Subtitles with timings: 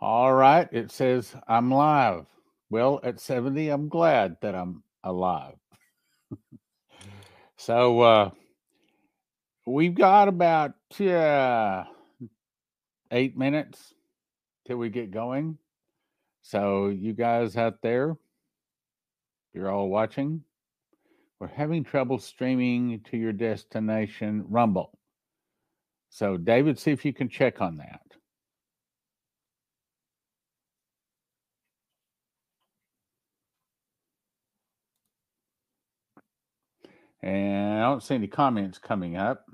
[0.00, 0.68] All right.
[0.70, 2.26] It says I'm live.
[2.70, 5.56] Well, at 70, I'm glad that I'm alive.
[7.56, 8.30] so uh,
[9.66, 11.84] we've got about uh,
[13.10, 13.94] eight minutes
[14.66, 15.58] till we get going.
[16.42, 18.16] So, you guys out there,
[19.52, 20.44] you're all watching.
[21.40, 24.96] We're having trouble streaming to your destination, Rumble.
[26.10, 28.07] So, David, see if you can check on that.
[37.22, 39.44] And I don't see any comments coming up.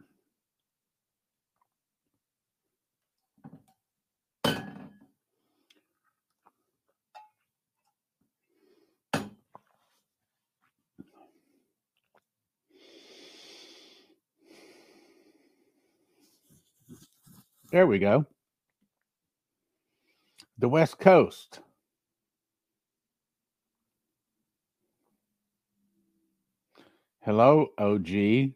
[17.70, 18.26] There we go.
[20.58, 21.58] The West Coast.
[27.24, 28.52] Hello, OG.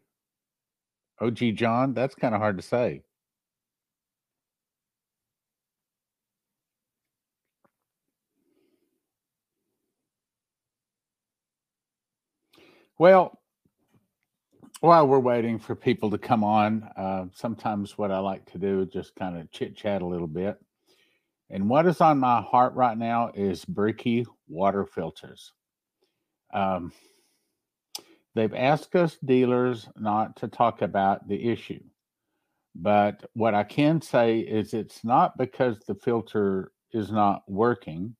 [1.19, 1.95] OG John.
[1.95, 3.01] That's kind of hard to say.
[12.99, 13.39] Well,
[14.81, 18.81] while we're waiting for people to come on, uh, sometimes what I like to do
[18.81, 20.59] is just kind of chit chat a little bit.
[21.49, 25.53] And what is on my heart right now is Berkey water filters.
[26.53, 26.91] Um,
[28.35, 31.81] they've asked us dealers not to talk about the issue.
[32.75, 38.15] But what I can say is it's not because the filter is not working,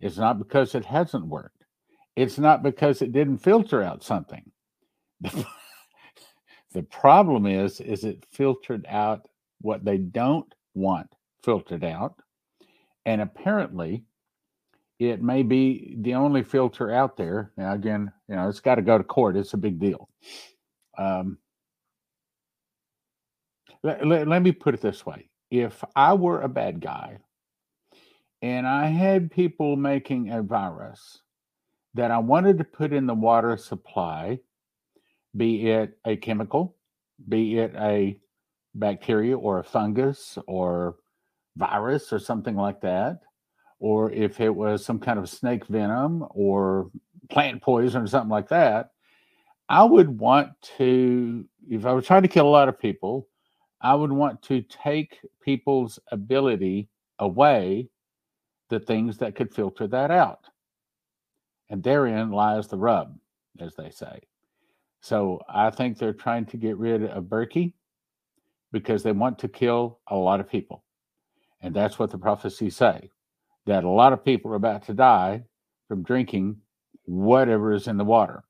[0.00, 1.64] it's not because it hasn't worked,
[2.16, 4.50] it's not because it didn't filter out something.
[6.72, 9.26] the problem is is it filtered out
[9.60, 12.14] what they don't want filtered out
[13.06, 14.04] and apparently
[15.00, 17.52] it may be the only filter out there.
[17.56, 19.34] Now, again, you know, it's got to go to court.
[19.34, 20.10] It's a big deal.
[20.98, 21.38] Um,
[23.82, 27.16] let, let, let me put it this way if I were a bad guy
[28.42, 31.20] and I had people making a virus
[31.94, 34.40] that I wanted to put in the water supply,
[35.34, 36.76] be it a chemical,
[37.26, 38.18] be it a
[38.74, 40.96] bacteria or a fungus or
[41.56, 43.20] virus or something like that,
[43.80, 46.90] or if it was some kind of snake venom or
[47.30, 48.90] plant poison or something like that,
[49.68, 53.26] I would want to, if I was trying to kill a lot of people,
[53.80, 57.88] I would want to take people's ability away
[58.68, 60.44] the things that could filter that out.
[61.70, 63.16] And therein lies the rub,
[63.58, 64.20] as they say.
[65.00, 67.72] So I think they're trying to get rid of Berkey
[68.72, 70.84] because they want to kill a lot of people.
[71.62, 73.10] And that's what the prophecies say
[73.66, 75.42] that a lot of people are about to die
[75.88, 76.56] from drinking
[77.04, 78.44] whatever is in the water.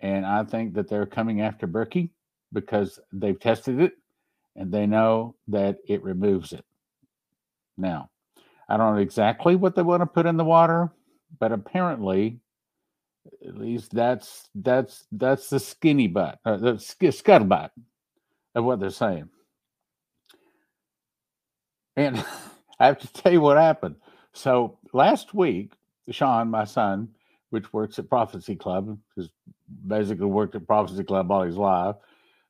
[0.00, 2.10] And I think that they're coming after Berkey
[2.52, 3.92] because they've tested it
[4.54, 6.64] and they know that it removes it.
[7.76, 8.10] Now,
[8.68, 10.90] I don't know exactly what they want to put in the water,
[11.38, 12.40] but apparently,
[13.46, 17.70] at least that's that's that's the skinny butt, uh, the scuttlebutt
[18.54, 19.28] of what they're saying.
[21.96, 22.24] And
[22.80, 23.96] I have to tell you what happened.
[24.36, 25.72] So last week,
[26.10, 27.08] Sean, my son,
[27.50, 29.30] which works at Prophecy Club, has
[29.86, 31.96] basically worked at Prophecy Club all his life.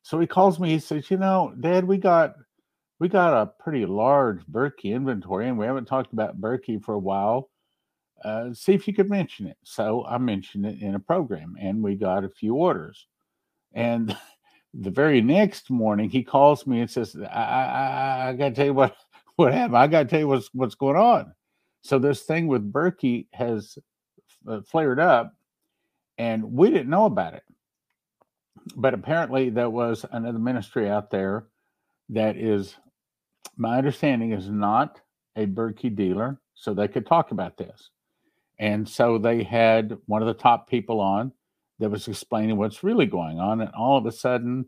[0.03, 0.71] So he calls me.
[0.71, 2.35] He says, "You know, Dad, we got
[2.99, 6.99] we got a pretty large Berkey inventory, and we haven't talked about Berkey for a
[6.99, 7.49] while.
[8.23, 11.81] Uh, see if you could mention it." So I mentioned it in a program, and
[11.81, 13.07] we got a few orders.
[13.73, 14.15] And
[14.73, 18.65] the very next morning, he calls me and says, "I I, I got to tell
[18.65, 18.95] you what
[19.37, 19.77] what happened.
[19.77, 21.33] I got to tell you what's what's going on."
[21.87, 23.77] So this thing with Berkey has
[24.45, 25.33] uh, flared up,
[26.17, 27.43] and we didn't know about it.
[28.75, 31.47] But apparently, there was another ministry out there
[32.09, 32.75] that is,
[33.55, 34.99] my understanding, is not
[35.37, 37.89] a Berkey dealer, so they could talk about this.
[38.59, 41.31] And so they had one of the top people on
[41.79, 44.65] that was explaining what's really going on, and all of a sudden,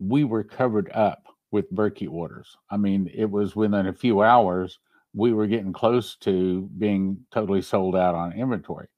[0.00, 2.56] we were covered up with Berkey orders.
[2.70, 4.80] I mean, it was within a few hours
[5.14, 8.88] we were getting close to being totally sold out on inventory.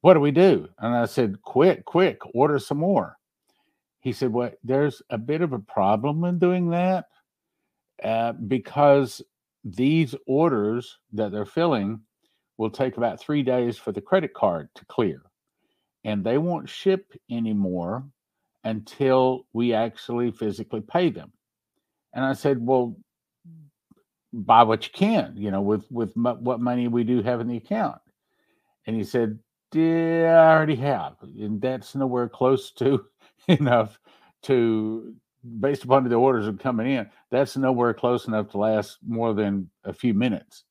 [0.00, 0.68] What do we do?
[0.78, 3.16] And I said, quick, quick, order some more.
[4.00, 7.06] He said, Well, there's a bit of a problem in doing that
[8.02, 9.20] uh, because
[9.64, 12.00] these orders that they're filling
[12.56, 15.22] will take about three days for the credit card to clear.
[16.04, 18.04] And they won't ship anymore
[18.62, 21.32] until we actually physically pay them.
[22.14, 22.96] And I said, Well,
[24.44, 27.48] buy what you can, you know, with with m- what money we do have in
[27.48, 28.00] the account.
[28.86, 29.38] And he said,
[29.74, 33.04] yeah, I already have, and that's nowhere close to
[33.48, 33.98] enough
[34.42, 35.14] to,
[35.60, 39.70] based upon the orders are coming in, that's nowhere close enough to last more than
[39.84, 40.64] a few minutes.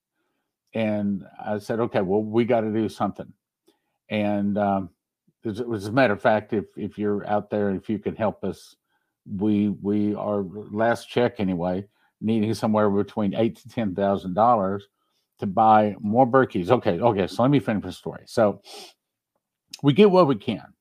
[0.73, 3.31] And I said, okay, well, we got to do something.
[4.09, 4.89] And um,
[5.45, 8.43] as, as a matter of fact, if if you're out there, if you can help
[8.43, 8.75] us,
[9.25, 11.87] we we are last check anyway,
[12.21, 14.87] needing somewhere between eight to ten thousand dollars
[15.39, 16.69] to buy more Berkeys.
[16.69, 17.27] Okay, okay.
[17.27, 18.23] So let me finish the story.
[18.25, 18.61] So
[19.83, 20.73] we get what we can.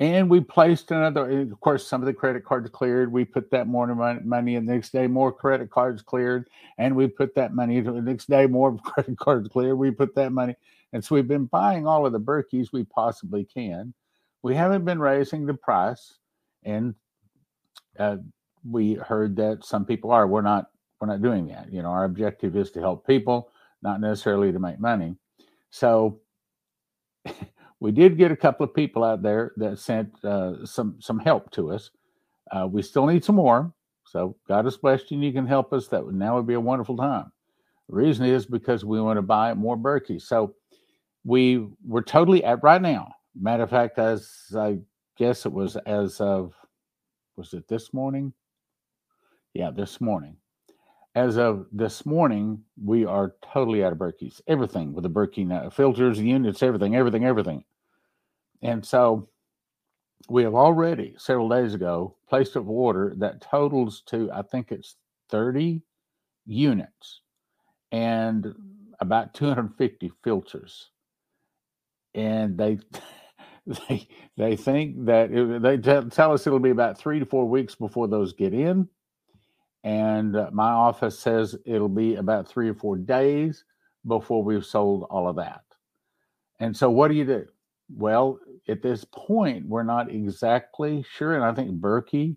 [0.00, 3.12] And we placed another, of course, some of the credit cards cleared.
[3.12, 3.86] We put that more
[4.24, 6.48] money in the next day, more credit cards cleared.
[6.78, 9.78] And we put that money the next day, more credit cards cleared.
[9.78, 10.56] We put that money.
[10.92, 13.94] And so we've been buying all of the Berkeys we possibly can.
[14.42, 16.18] We haven't been raising the price.
[16.64, 16.96] And
[17.98, 18.16] uh,
[18.68, 20.26] we heard that some people are.
[20.26, 20.66] We're not.
[21.00, 21.72] We're not doing that.
[21.72, 23.50] You know, our objective is to help people,
[23.82, 25.16] not necessarily to make money.
[25.70, 26.20] So
[27.80, 31.50] we did get a couple of people out there that sent uh, some some help
[31.52, 31.90] to us.
[32.50, 33.72] Uh, we still need some more.
[34.06, 35.18] So, God blessed you.
[35.20, 35.88] You can help us.
[35.88, 37.32] That would now would be a wonderful time.
[37.88, 40.20] The reason is because we want to buy more Berkey.
[40.20, 40.54] So,
[41.24, 43.12] we we're totally at right now.
[43.38, 44.78] Matter of fact, as I
[45.16, 46.54] guess it was as of
[47.36, 48.32] was it this morning?
[49.54, 50.36] Yeah, this morning.
[51.14, 54.40] As of this morning, we are totally out of Berkeys.
[54.48, 57.64] Everything with the Berkey filters, units, everything, everything, everything.
[58.62, 59.28] And so
[60.28, 64.96] we have already several days ago placed an order that totals to I think it's
[65.30, 65.82] 30
[66.46, 67.20] units
[67.92, 68.54] and
[69.00, 70.90] about 250 filters.
[72.14, 72.78] And they
[73.66, 77.48] they they think that it, they t- tell us it'll be about three to four
[77.48, 78.88] weeks before those get in,
[79.84, 83.64] and uh, my office says it'll be about three or four days
[84.06, 85.62] before we've sold all of that.
[86.58, 87.46] And so, what do you do?
[87.94, 91.34] Well, at this point, we're not exactly sure.
[91.34, 92.36] And I think Berkey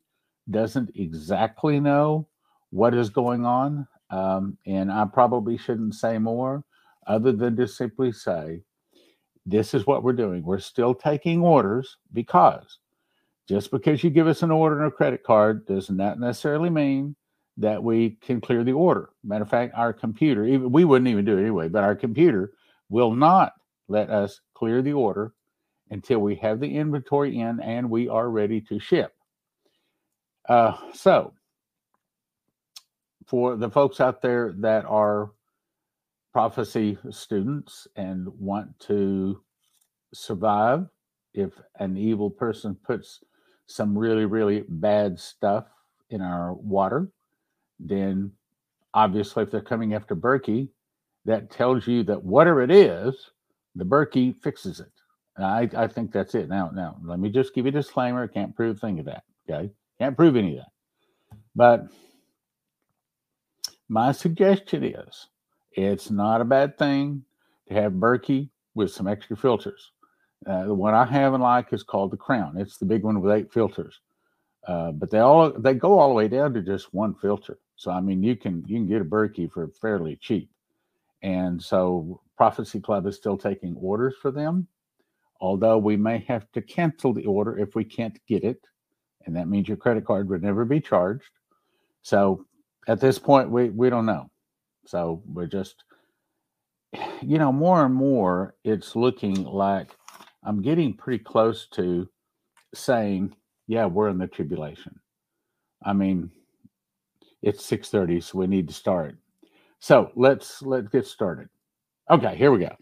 [0.52, 2.28] doesn't exactly know
[2.72, 3.88] what is going on.
[4.10, 6.64] Um, and I probably shouldn't say more
[7.08, 8.62] other than to simply say,
[9.46, 10.44] this is what we're doing.
[10.44, 12.80] We're still taking orders because
[13.48, 17.16] just because you give us an order and a credit card does not necessarily mean
[17.58, 19.10] that we can clear the order.
[19.24, 22.54] Matter of fact, our computer, even we wouldn't even do it anyway, but our computer
[22.90, 23.54] will not
[23.88, 25.34] let us clear the order
[25.90, 29.14] until we have the inventory in and we are ready to ship.
[30.48, 31.34] Uh, so,
[33.26, 35.32] for the folks out there that are
[36.32, 39.42] prophecy students and want to
[40.14, 40.88] survive,
[41.34, 43.22] if an evil person puts
[43.66, 45.66] some really, really bad stuff
[46.10, 47.10] in our water,
[47.80, 48.32] then
[48.94, 50.70] obviously, if they're coming after Berkey,
[51.26, 53.32] that tells you that whatever it is,
[53.76, 54.92] the Berkey fixes it.
[55.36, 56.50] And I, I think that's it.
[56.50, 58.24] Now, now, let me just give you a disclaimer.
[58.24, 59.24] I can't prove a thing of that.
[59.50, 59.70] Okay.
[60.00, 60.72] Can't prove any of that.
[61.56, 61.88] But
[63.90, 65.28] my suggestion is
[65.72, 67.24] it's not a bad thing
[67.68, 69.92] to have Berkey with some extra filters.
[70.46, 72.58] Uh, the one I have and like is called the Crown.
[72.58, 74.00] It's the big one with eight filters.
[74.68, 77.58] Uh, but they all they go all the way down to just one filter.
[77.78, 80.52] So I mean, you can you can get a Berkey for fairly cheap.
[81.24, 84.68] And so Prophecy Club is still taking orders for them
[85.42, 88.62] although we may have to cancel the order if we can't get it.
[89.26, 91.30] And that means your credit card would never be charged.
[92.02, 92.46] So
[92.88, 94.30] at this point, we, we don't know.
[94.86, 95.84] So we're just,
[97.22, 99.96] you know, more and more, it's looking like
[100.44, 102.10] I'm getting pretty close to
[102.74, 103.36] saying,
[103.68, 105.00] yeah, we're in the tribulation.
[105.84, 106.32] I mean,
[107.42, 109.18] it's 6:30, so we need to start.
[109.80, 111.50] So let's let's get started.
[112.10, 112.76] Okay, here we go.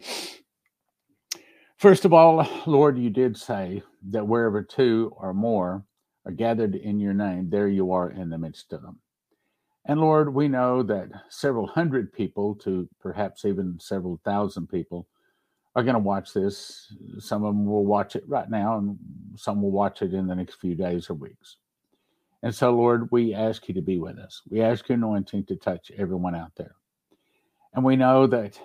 [1.76, 5.84] First of all, Lord, you did say that wherever two or more
[6.24, 8.98] are gathered in your name, there you are in the midst of them.
[9.84, 15.06] And Lord, we know that several hundred people, to perhaps even several thousand people,
[15.76, 16.92] are going to watch this.
[17.18, 18.98] Some of them will watch it right now, and
[19.36, 21.58] some will watch it in the next few days or weeks.
[22.46, 24.40] And so, Lord, we ask you to be with us.
[24.48, 26.76] We ask your anointing to touch everyone out there.
[27.74, 28.56] And we know that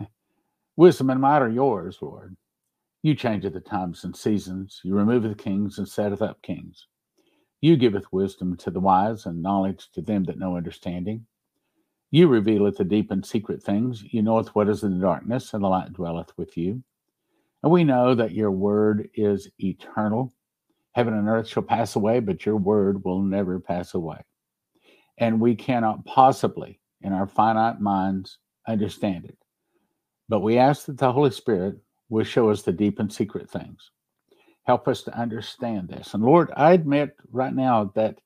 [0.76, 2.34] wisdom and might are yours, Lord.
[3.02, 4.80] You changeth the times and seasons.
[4.84, 6.86] You removeth kings and setteth up kings.
[7.60, 11.26] You giveth wisdom to the wise and knowledge to them that know understanding.
[12.10, 14.02] You revealeth the deep and secret things.
[14.14, 16.82] You knoweth what is in the darkness, and the light dwelleth with you.
[17.62, 20.32] And we know that your word is eternal.
[20.96, 24.16] Heaven and earth shall pass away, but your word will never pass away.
[25.18, 29.36] And we cannot possibly in our finite minds understand it.
[30.30, 31.76] But we ask that the Holy Spirit
[32.08, 33.90] will show us the deep and secret things.
[34.62, 36.14] Help us to understand this.
[36.14, 38.18] And Lord, I admit right now that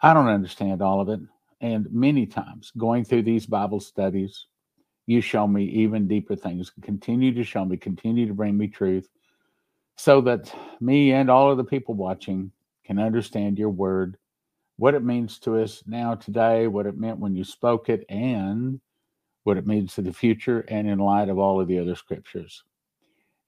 [0.00, 1.18] I don't understand all of it.
[1.60, 4.46] And many times going through these Bible studies,
[5.06, 6.70] you show me even deeper things.
[6.80, 9.08] Continue to show me, continue to bring me truth
[9.98, 12.52] so that me and all of the people watching
[12.86, 14.16] can understand your word,
[14.78, 18.80] what it means to us now, today, what it meant when you spoke it, and
[19.44, 22.64] what it means to the future, and in light of all of the other scriptures.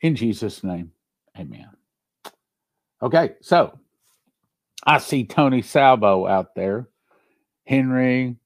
[0.03, 0.93] In Jesus' name,
[1.39, 1.69] amen.
[3.03, 3.79] Okay, so
[4.87, 6.89] I see Tony Salvo out there.
[7.67, 8.37] Henry.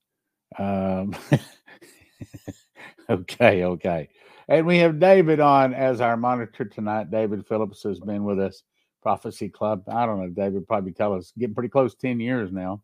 [0.59, 1.17] Um,
[3.11, 4.09] okay, okay.
[4.49, 7.11] And we have David on as our monitor tonight.
[7.11, 8.63] David Phillips has been with us,
[9.03, 9.85] Prophecy Club.
[9.89, 12.83] I don't know, David probably tell us, getting pretty close 10 years now.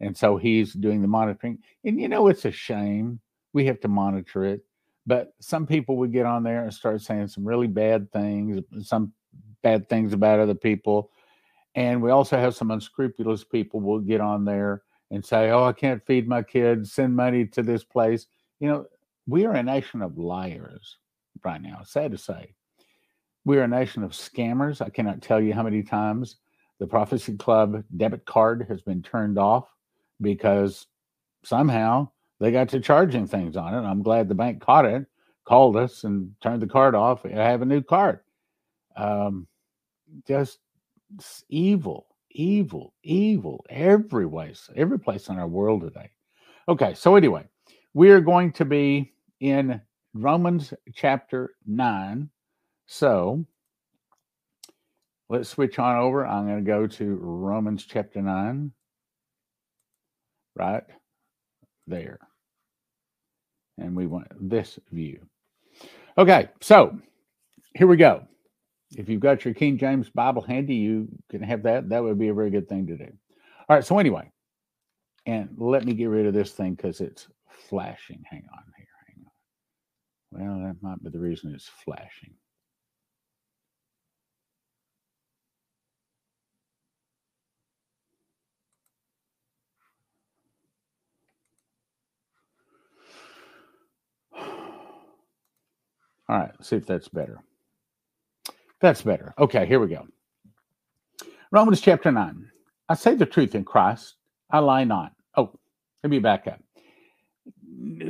[0.00, 1.58] And so he's doing the monitoring.
[1.84, 3.20] And you know, it's a shame.
[3.52, 4.64] We have to monitor it.
[5.06, 9.12] But some people would get on there and start saying some really bad things, some
[9.62, 11.10] bad things about other people.
[11.76, 15.72] And we also have some unscrupulous people will get on there and say, "Oh, I
[15.72, 16.92] can't feed my kids.
[16.92, 18.26] Send money to this place."
[18.58, 18.86] You know,
[19.26, 20.98] we are a nation of liars
[21.44, 21.80] right now.
[21.84, 22.54] Sad to say,
[23.44, 24.80] we are a nation of scammers.
[24.80, 26.36] I cannot tell you how many times
[26.78, 29.68] the Prophecy Club debit card has been turned off
[30.20, 30.86] because
[31.44, 32.08] somehow
[32.40, 33.86] they got to charging things on it.
[33.86, 35.06] I'm glad the bank caught it,
[35.44, 37.24] called us, and turned the card off.
[37.24, 38.20] I have a new card.
[38.96, 39.46] Um,
[40.26, 40.58] just
[41.48, 42.06] evil
[42.36, 46.10] evil, evil every place, every place in our world today.
[46.68, 47.44] Okay, so anyway,
[47.94, 49.80] we are going to be in
[50.14, 52.28] Romans chapter 9.
[52.86, 53.44] So
[55.28, 56.26] let's switch on over.
[56.26, 58.70] I'm going to go to Romans chapter 9,
[60.54, 60.84] right
[61.86, 62.18] there.
[63.78, 65.20] And we want this view.
[66.16, 66.98] Okay, so
[67.74, 68.26] here we go
[68.92, 71.88] if you've got your King James Bible handy, you can have that.
[71.88, 73.08] That would be a very good thing to do.
[73.68, 73.84] All right.
[73.84, 74.30] So anyway,
[75.26, 78.22] and let me get rid of this thing because it's flashing.
[78.28, 78.75] Hang on here.
[78.75, 78.75] Hang on.
[80.36, 82.34] Well, that might be the reason it's flashing.
[96.28, 97.40] All right, let's see if that's better.
[98.80, 99.34] That's better.
[99.38, 100.06] Okay, here we go.
[101.52, 102.50] Romans chapter 9.
[102.88, 104.16] I say the truth in Christ,
[104.50, 105.12] I lie not.
[105.36, 105.52] Oh,
[106.04, 106.60] let me back up.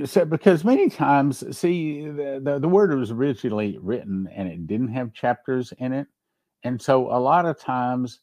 [0.05, 4.93] So, because many times, see, the, the, the word was originally written and it didn't
[4.93, 6.07] have chapters in it.
[6.63, 8.21] And so, a lot of times,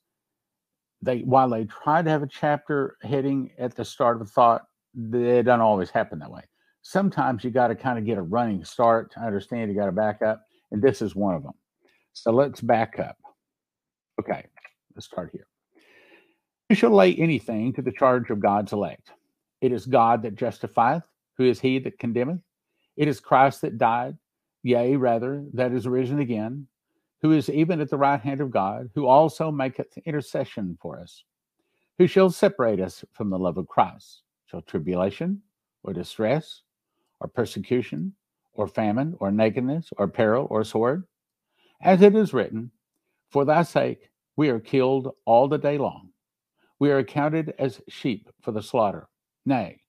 [1.01, 4.63] they while they try to have a chapter heading at the start of a thought,
[4.95, 6.43] it doesn't always happen that way.
[6.81, 9.91] Sometimes you got to kind of get a running start to understand you got to
[9.91, 11.53] back up, and this is one of them.
[12.13, 13.17] So let's back up.
[14.19, 14.45] Okay,
[14.95, 15.47] let's start here.
[16.69, 19.11] you shall lay anything to the charge of God's elect?
[19.61, 21.03] It is God that justifieth.
[21.37, 22.41] Who is he that condemneth?
[22.95, 24.17] It is Christ that died,
[24.61, 26.67] yea, rather, that is risen again,
[27.21, 31.23] who is even at the right hand of God, who also maketh intercession for us.
[31.97, 34.23] Who shall separate us from the love of Christ?
[34.45, 35.41] Shall tribulation,
[35.83, 36.61] or distress,
[37.19, 38.13] or persecution,
[38.53, 41.05] or famine, or nakedness, or peril, or sword?
[41.81, 42.71] As it is written,
[43.29, 46.09] For thy sake we are killed all the day long.
[46.79, 49.07] We are accounted as sheep for the slaughter.
[49.45, 49.82] Nay,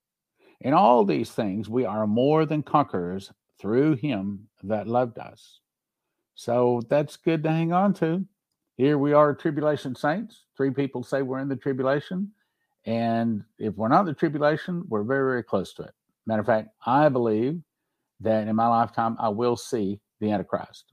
[0.60, 5.60] in all these things we are more than conquerors through him that loved us.
[6.34, 8.24] So that's good to hang on to.
[8.76, 10.44] Here we are, tribulation saints.
[10.56, 12.32] Three people say we're in the tribulation.
[12.86, 15.92] And if we're not in the tribulation, we're very, very close to it.
[16.26, 17.60] Matter of fact, I believe
[18.20, 20.92] that in my lifetime, I will see the Antichrist.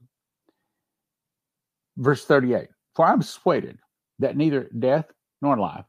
[1.96, 3.78] Verse 38 For I'm persuaded
[4.18, 5.06] that neither death
[5.40, 5.84] nor life,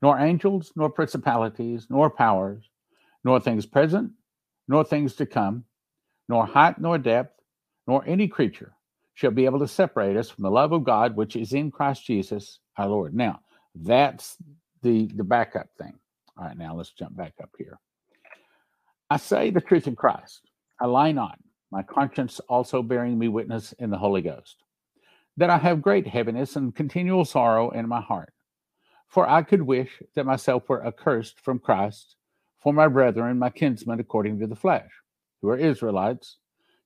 [0.00, 2.70] nor angels, nor principalities, nor powers,
[3.28, 4.10] nor things present,
[4.68, 5.62] nor things to come,
[6.30, 7.38] nor height, nor depth,
[7.86, 8.72] nor any creature
[9.12, 12.06] shall be able to separate us from the love of God which is in Christ
[12.06, 13.12] Jesus our Lord.
[13.12, 13.40] Now,
[13.74, 14.38] that's
[14.80, 15.92] the the backup thing.
[16.38, 17.78] All right, now let's jump back up here.
[19.10, 20.48] I say the truth in Christ.
[20.80, 21.38] I lie not,
[21.70, 24.64] my conscience also bearing me witness in the Holy Ghost
[25.36, 28.32] that I have great heaviness and continual sorrow in my heart.
[29.06, 32.14] For I could wish that myself were accursed from Christ
[32.60, 34.90] for my brethren, my kinsmen according to the flesh,
[35.40, 36.38] who are Israelites,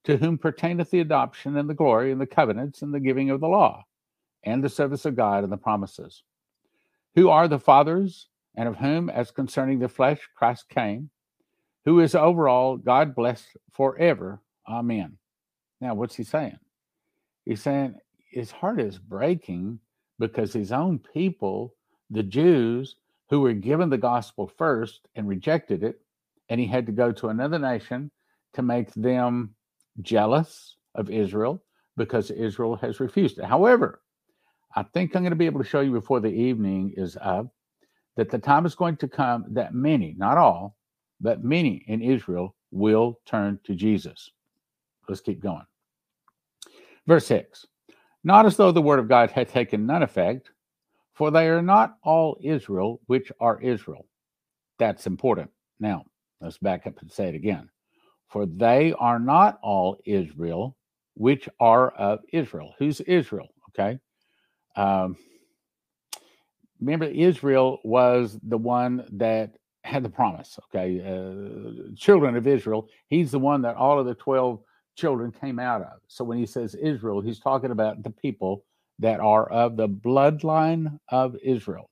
[0.04, 3.40] to whom pertaineth the adoption and the glory and the covenants and the giving of
[3.40, 3.84] the law,
[4.44, 6.22] and the service of God and the promises,
[7.14, 11.10] who are the fathers, and of whom, as concerning the flesh, Christ came,
[11.84, 14.40] who is over all, God blessed forever.
[14.68, 15.16] Amen.
[15.80, 16.58] Now, what's he saying?
[17.44, 17.96] He's saying
[18.30, 19.80] his heart is breaking
[20.18, 21.74] because his own people,
[22.10, 22.96] the Jews,
[23.32, 25.98] who were given the gospel first and rejected it,
[26.50, 28.10] and he had to go to another nation
[28.52, 29.54] to make them
[30.02, 31.62] jealous of Israel
[31.96, 33.46] because Israel has refused it.
[33.46, 34.02] However,
[34.76, 37.46] I think I'm going to be able to show you before the evening is up
[38.16, 40.76] that the time is going to come that many, not all,
[41.18, 44.30] but many in Israel will turn to Jesus.
[45.08, 45.64] Let's keep going.
[47.06, 47.64] Verse 6
[48.24, 50.50] Not as though the word of God had taken none effect,
[51.22, 54.08] for they are not all Israel which are Israel.
[54.80, 55.52] That's important.
[55.78, 56.02] Now,
[56.40, 57.70] let's back up and say it again.
[58.26, 60.76] For they are not all Israel
[61.14, 62.74] which are of Israel.
[62.76, 63.46] Who's Israel?
[63.68, 64.00] Okay.
[64.74, 65.16] Um,
[66.80, 69.52] remember, Israel was the one that
[69.84, 70.58] had the promise.
[70.74, 70.98] Okay.
[71.06, 72.88] Uh, children of Israel.
[73.06, 74.58] He's the one that all of the 12
[74.96, 76.00] children came out of.
[76.08, 78.64] So when he says Israel, he's talking about the people
[79.02, 81.90] that are of the bloodline of Israel.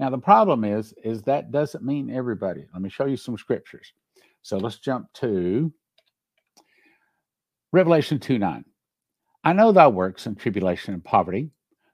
[0.00, 2.66] Now the problem is is that doesn't mean everybody.
[2.72, 3.92] Let me show you some scriptures.
[4.42, 5.72] So let's jump to
[7.72, 8.64] Revelation 2 9.
[9.44, 11.50] I know thy works and tribulation and poverty,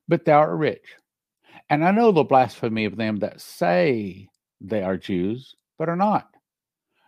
[0.08, 0.94] but thou art rich.
[1.68, 4.28] And I know the blasphemy of them that say
[4.60, 6.28] they are Jews, but are not,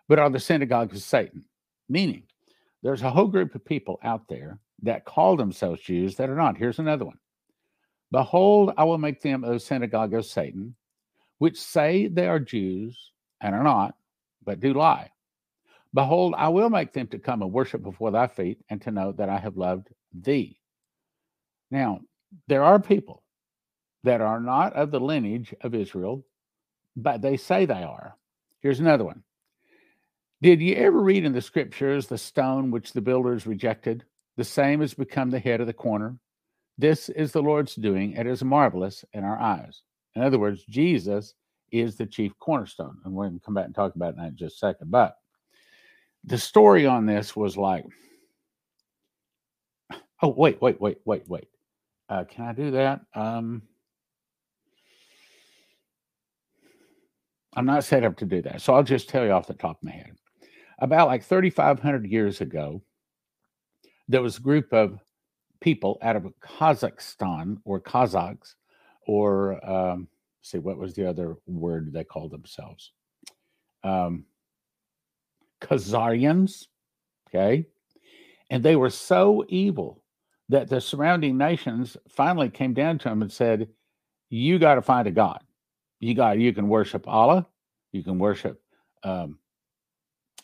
[0.09, 1.45] but are the synagogue of Satan.
[1.88, 2.25] Meaning,
[2.83, 6.57] there's a whole group of people out there that call themselves Jews that are not.
[6.57, 7.19] Here's another one.
[8.11, 10.75] Behold, I will make them a synagogue of Satan,
[11.39, 13.95] which say they are Jews and are not,
[14.45, 15.11] but do lie.
[15.95, 19.12] Behold, I will make them to come and worship before thy feet and to know
[19.12, 20.59] that I have loved thee.
[21.71, 22.01] Now,
[22.49, 23.23] there are people
[24.05, 26.25] that are not of the lineage of Israel,
[26.97, 28.17] but they say they are.
[28.61, 29.23] Here's another one.
[30.41, 34.05] Did you ever read in the scriptures the stone which the builders rejected?
[34.37, 36.16] The same has become the head of the corner.
[36.79, 38.12] This is the Lord's doing.
[38.12, 39.83] It is marvelous in our eyes.
[40.14, 41.35] In other words, Jesus
[41.71, 42.99] is the chief cornerstone.
[43.05, 44.90] And we're going to come back and talk about that in just a second.
[44.90, 45.16] But
[46.25, 47.85] the story on this was like,
[50.23, 51.49] oh wait, wait, wait, wait, wait.
[52.09, 53.01] Uh, can I do that?
[53.14, 53.62] Um,
[57.55, 59.79] I'm not set up to do that, so I'll just tell you off the top
[59.79, 60.12] of my head.
[60.79, 62.83] About like 3,500 years ago,
[64.09, 64.99] there was a group of
[65.61, 68.55] people out of Kazakhstan or Kazakhs,
[69.07, 70.09] or um,
[70.43, 72.93] see what was the other word they called themselves?
[73.85, 74.25] Um,
[75.61, 76.67] Khazarians,
[77.29, 77.67] okay?
[78.51, 80.03] And they were so evil
[80.49, 83.69] that the surrounding nations finally came down to them and said,
[84.29, 85.43] You got to find a God.
[86.01, 87.47] You got you can worship Allah,
[87.93, 88.61] you can worship
[89.05, 89.38] um,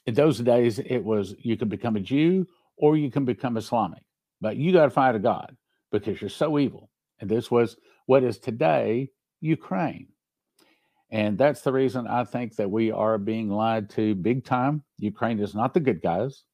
[0.06, 2.46] in those days it was you can become a Jew
[2.78, 4.02] or you can become Islamic,
[4.40, 5.56] but you got to fight a God
[5.90, 6.90] because you're so evil.
[7.20, 9.10] And this was what is today
[9.40, 10.08] Ukraine.
[11.10, 14.82] And that's the reason I think that we are being lied to big time.
[14.98, 16.44] Ukraine is not the good guys.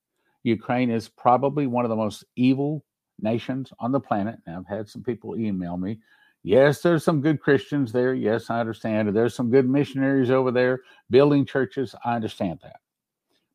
[0.44, 2.84] Ukraine is probably one of the most evil
[3.20, 4.36] nations on the planet.
[4.46, 5.98] Now, I've had some people email me.
[6.44, 8.14] Yes, there's some good Christians there.
[8.14, 9.08] Yes, I understand.
[9.14, 11.94] There's some good missionaries over there building churches.
[12.04, 12.76] I understand that.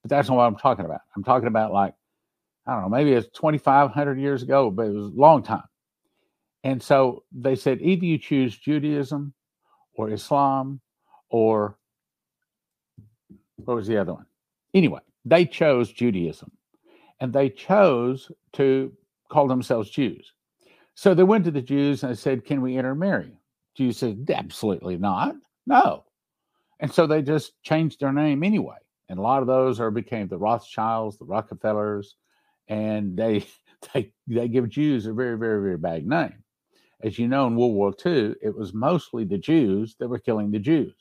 [0.02, 1.02] But that's not what I'm talking about.
[1.16, 1.94] I'm talking about like,
[2.68, 5.64] I don't know, maybe it's 2,500 years ago, but it was a long time.
[6.64, 9.34] And so they said either you choose Judaism
[9.94, 10.82] or Islam
[11.30, 11.78] or
[13.66, 14.26] what was the other one?
[14.74, 16.52] Anyway, they chose Judaism
[17.20, 18.92] and they chose to
[19.30, 20.34] call themselves Jews.
[20.96, 23.40] So they went to the Jews and they said, Can we intermarry?
[23.76, 25.36] Jews said, Absolutely not.
[25.66, 26.04] No.
[26.80, 28.78] And so they just changed their name anyway.
[29.10, 32.16] And a lot of those are became the Rothschilds, the Rockefellers,
[32.70, 33.46] and they
[33.94, 36.44] they they give Jews a very, very, very bad name.
[37.02, 40.52] As you know, in World War II, it was mostly the Jews that were killing
[40.52, 40.94] the Jews.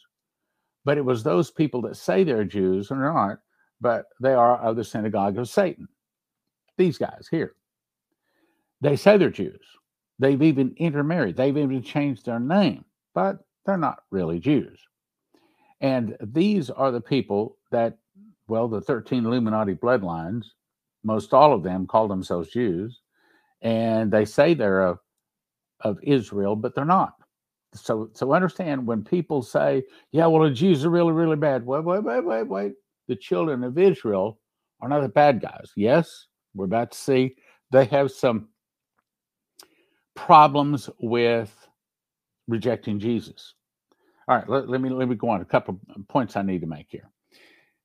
[0.84, 3.40] But it was those people that say they're Jews and aren't,
[3.80, 5.88] but they are of the synagogue of Satan.
[6.76, 7.54] These guys here.
[8.80, 9.66] They say they're Jews.
[10.20, 11.36] They've even intermarried.
[11.36, 14.80] They've even changed their name, but they're not really Jews.
[15.80, 17.98] And these are the people that,
[18.48, 20.46] well, the 13 Illuminati bloodlines,
[21.04, 23.00] most all of them call themselves Jews,
[23.62, 24.98] and they say they're of,
[25.80, 27.14] of Israel, but they're not
[27.74, 31.84] so so understand when people say, "Yeah, well, the Jews are really really bad." Wait,
[31.84, 32.72] wait, wait, wait, wait.
[33.08, 34.38] The children of Israel
[34.80, 35.72] are not the bad guys.
[35.76, 37.36] Yes, we're about to see
[37.70, 38.48] they have some
[40.14, 41.54] problems with
[42.48, 43.54] rejecting Jesus.
[44.26, 45.40] All right, let, let me let me go on.
[45.40, 47.10] A couple of points I need to make here.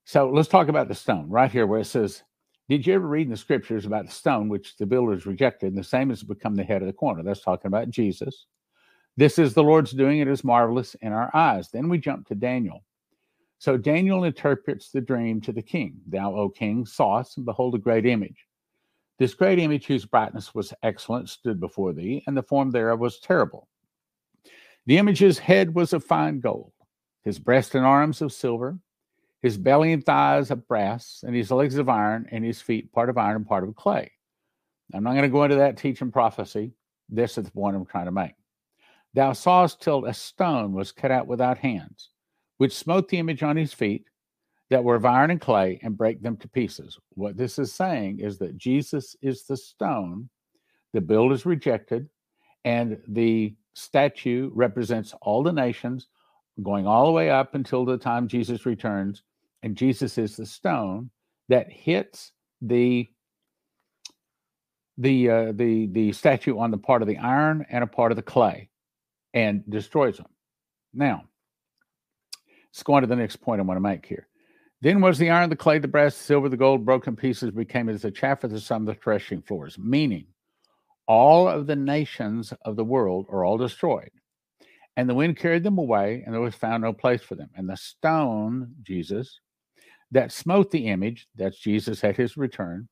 [0.05, 2.23] So let's talk about the stone right here where it says,
[2.69, 5.67] Did you ever read in the scriptures about the stone which the builders rejected?
[5.67, 7.21] And the same has become the head of the corner.
[7.21, 8.45] That's talking about Jesus.
[9.17, 10.19] This is the Lord's doing.
[10.19, 11.69] It is marvelous in our eyes.
[11.69, 12.83] Then we jump to Daniel.
[13.59, 15.97] So Daniel interprets the dream to the king.
[16.07, 18.47] Thou, O king, sawest, and behold a great image.
[19.19, 23.19] This great image, whose brightness was excellent, stood before thee, and the form thereof was
[23.19, 23.67] terrible.
[24.85, 26.73] The image's head was of fine gold,
[27.23, 28.79] his breast and arms of silver,
[29.43, 33.09] his belly and thighs of brass, and his legs of iron, and his feet part
[33.09, 34.09] of iron and part of clay.
[34.93, 36.71] I'm not going to go into that teaching prophecy.
[37.09, 38.33] This is the point I'm trying to make.
[39.13, 42.09] Thou sawest till a stone was cut out without hands,
[42.57, 44.05] which smote the image on his feet
[44.69, 46.97] that were of iron and clay and break them to pieces.
[47.15, 50.29] What this is saying is that Jesus is the stone,
[50.93, 52.09] the builders rejected,
[52.63, 56.07] and the statue represents all the nations
[56.61, 59.23] going all the way up until the time Jesus returns.
[59.63, 61.09] And Jesus is the stone
[61.49, 63.07] that hits the
[64.97, 68.15] the uh, the the statue on the part of the iron and a part of
[68.15, 68.69] the clay
[69.33, 70.27] and destroys them.
[70.93, 71.23] Now,
[72.71, 74.27] let's go on to the next point I want to make here.
[74.81, 77.87] Then was the iron, the clay, the brass, the silver, the gold broken pieces became
[77.87, 80.27] as the chaff of the sun, the threshing floors, meaning
[81.07, 84.11] all of the nations of the world are all destroyed.
[84.95, 87.49] And the wind carried them away, and there was found no place for them.
[87.55, 89.39] And the stone, Jesus,
[90.13, 92.87] that smote the image, that's Jesus at his return,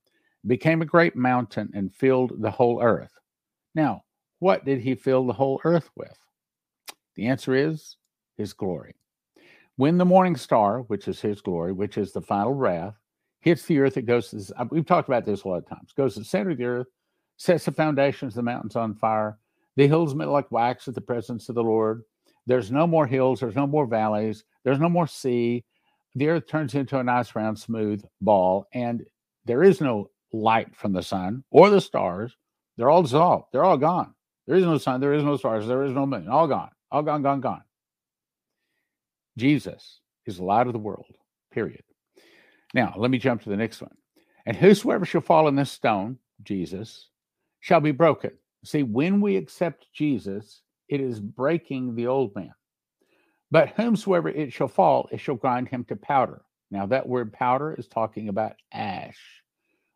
[0.45, 3.13] became a great mountain and filled the whole earth.
[3.75, 4.03] Now,
[4.39, 6.17] what did he fill the whole earth with?
[7.15, 7.97] The answer is
[8.37, 8.95] his glory.
[9.75, 12.95] When the morning star, which is his glory, which is the final wrath,
[13.39, 15.93] hits the earth, it goes to this, we've talked about this a lot of times,
[15.95, 16.87] goes to the center of the earth,
[17.37, 19.37] sets the foundations of the mountains on fire.
[19.75, 22.01] The hills melt like wax at the presence of the Lord.
[22.47, 25.63] There's no more hills, there's no more valleys, there's no more sea.
[26.15, 29.05] The earth turns into a nice round, smooth ball, and
[29.45, 32.35] there is no light from the sun or the stars.
[32.77, 34.13] They're all dissolved, they're all gone.
[34.47, 37.03] There is no sun, there is no stars, there is no moon, all gone, all
[37.03, 37.63] gone, gone, gone.
[39.37, 41.05] Jesus is the light of the world,
[41.51, 41.83] period.
[42.73, 43.95] Now, let me jump to the next one.
[44.45, 47.09] And whosoever shall fall in this stone, Jesus,
[47.59, 48.31] shall be broken.
[48.65, 52.51] See, when we accept Jesus, it is breaking the old man.
[53.51, 56.41] But whomsoever it shall fall, it shall grind him to powder.
[56.71, 59.19] Now, that word powder is talking about ash.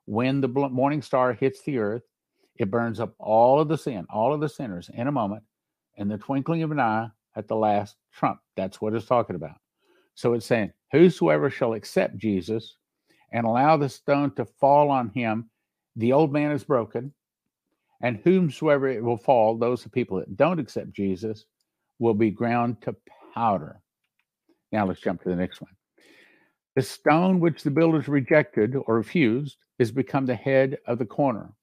[0.06, 2.04] When the morning star hits the earth,
[2.58, 5.44] it burns up all of the sin, all of the sinners in a moment,
[5.96, 8.39] in the twinkling of an eye at the last trump.
[8.56, 9.58] That's what it's talking about.
[10.15, 12.78] So it's saying, Whosoever shall accept Jesus
[13.32, 15.50] and allow the stone to fall on him,
[15.96, 17.13] the old man is broken,
[18.02, 21.46] and whomsoever it will fall, those people that don't accept Jesus,
[22.00, 22.96] will be ground to
[23.36, 23.82] powder.
[24.71, 25.71] Now let's jump to the next one.
[26.76, 31.54] The stone which the builders rejected or refused is become the head of the corner.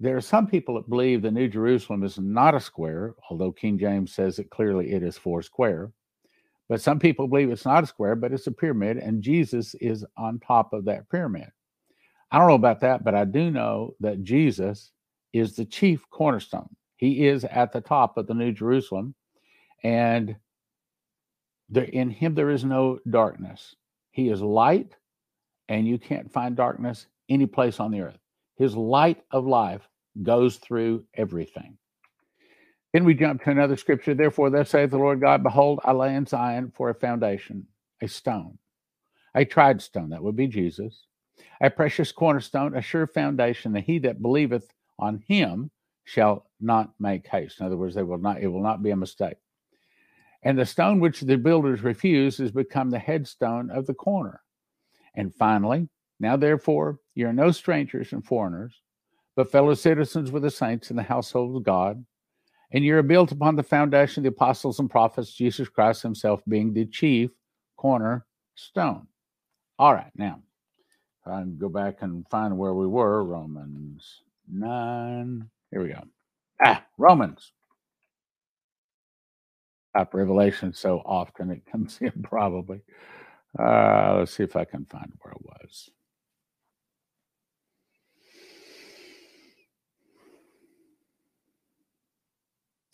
[0.00, 3.78] There are some people that believe the New Jerusalem is not a square, although King
[3.78, 5.92] James says that clearly it is four square.
[6.68, 10.04] But some people believe it's not a square, but it's a pyramid, and Jesus is
[10.16, 11.48] on top of that pyramid.
[12.30, 14.90] I don't know about that, but I do know that Jesus
[15.32, 16.68] is the chief cornerstone.
[16.96, 19.14] He is at the top of the New Jerusalem,
[19.84, 20.36] and
[21.74, 23.74] there, in him there is no darkness.
[24.12, 24.96] He is light,
[25.68, 28.18] and you can't find darkness any place on the earth.
[28.56, 29.88] His light of life
[30.22, 31.76] goes through everything.
[32.92, 34.14] Then we jump to another scripture.
[34.14, 37.66] Therefore, thus saith the Lord God, Behold, I lay in Zion for a foundation,
[38.00, 38.58] a stone,
[39.34, 41.06] a tried stone, that would be Jesus,
[41.60, 45.72] a precious cornerstone, a sure foundation, that he that believeth on him
[46.04, 47.58] shall not make haste.
[47.58, 49.38] In other words, they will not, it will not be a mistake.
[50.44, 54.42] And the stone which the builders refused has become the headstone of the corner.
[55.14, 55.88] And finally,
[56.20, 58.80] now therefore, you are no strangers and foreigners,
[59.36, 62.04] but fellow citizens with the saints in the household of God.
[62.72, 66.42] And you are built upon the foundation of the apostles and prophets, Jesus Christ himself
[66.46, 67.30] being the chief
[67.76, 69.06] corner stone.
[69.78, 70.40] All right, now,
[71.20, 75.48] if I can go back and find where we were, Romans 9.
[75.70, 76.02] Here we go.
[76.64, 77.52] Ah, Romans.
[79.96, 82.80] Top Revelation so often it comes in probably.
[83.58, 85.90] Uh, let's see if I can find where it was.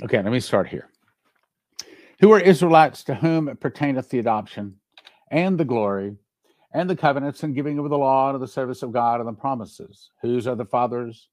[0.02, 0.88] Okay, let me start here.
[2.20, 4.76] Who are Israelites to whom it pertaineth the adoption
[5.30, 6.16] and the glory
[6.72, 9.28] and the covenants and giving of the law and of the service of God and
[9.28, 10.10] the promises?
[10.22, 11.28] Whose are the fathers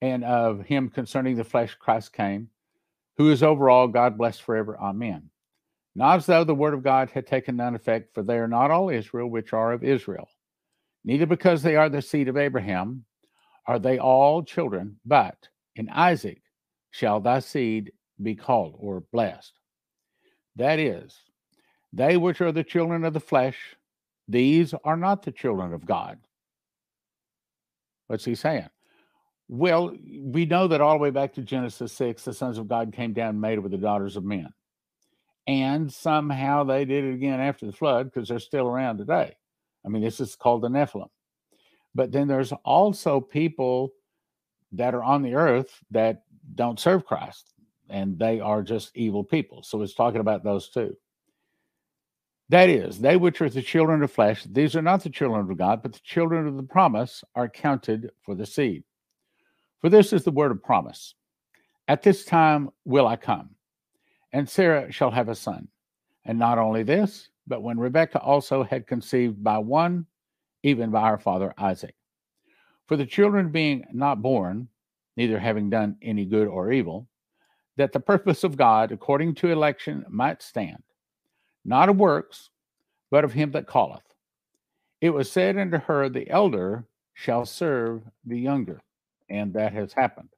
[0.00, 2.48] and of him concerning the flesh Christ came,
[3.16, 4.78] who is over all, God blessed forever.
[4.78, 5.30] Amen.
[5.94, 8.70] not as though the word of God had taken none effect, for they are not
[8.70, 10.28] all Israel which are of Israel.
[11.04, 13.04] Neither because they are the seed of Abraham
[13.66, 16.42] are they all children, but in Isaac
[16.90, 19.52] shall thy seed be called or blessed.
[20.56, 21.16] That is,
[21.92, 23.76] they which are the children of the flesh,
[24.28, 26.18] these are not the children of God.
[28.06, 28.68] What's he saying?
[29.54, 32.92] Well, we know that all the way back to Genesis 6, the sons of God
[32.92, 34.48] came down and made with the daughters of men.
[35.46, 39.36] And somehow they did it again after the flood because they're still around today.
[39.86, 41.08] I mean, this is called the Nephilim.
[41.94, 43.92] But then there's also people
[44.72, 46.24] that are on the earth that
[46.56, 47.54] don't serve Christ
[47.88, 49.62] and they are just evil people.
[49.62, 50.96] So it's talking about those two.
[52.48, 55.56] That is, they which are the children of flesh, these are not the children of
[55.56, 58.82] God, but the children of the promise are counted for the seed.
[59.84, 61.14] For this is the word of promise.
[61.88, 63.50] At this time will I come,
[64.32, 65.68] and Sarah shall have a son.
[66.24, 70.06] And not only this, but when Rebekah also had conceived by one,
[70.62, 71.94] even by our father Isaac.
[72.86, 74.68] For the children being not born,
[75.18, 77.06] neither having done any good or evil,
[77.76, 80.82] that the purpose of God according to election might stand,
[81.62, 82.48] not of works,
[83.10, 84.14] but of him that calleth.
[85.02, 88.80] It was said unto her, The elder shall serve the younger.
[89.28, 90.28] And that has happened.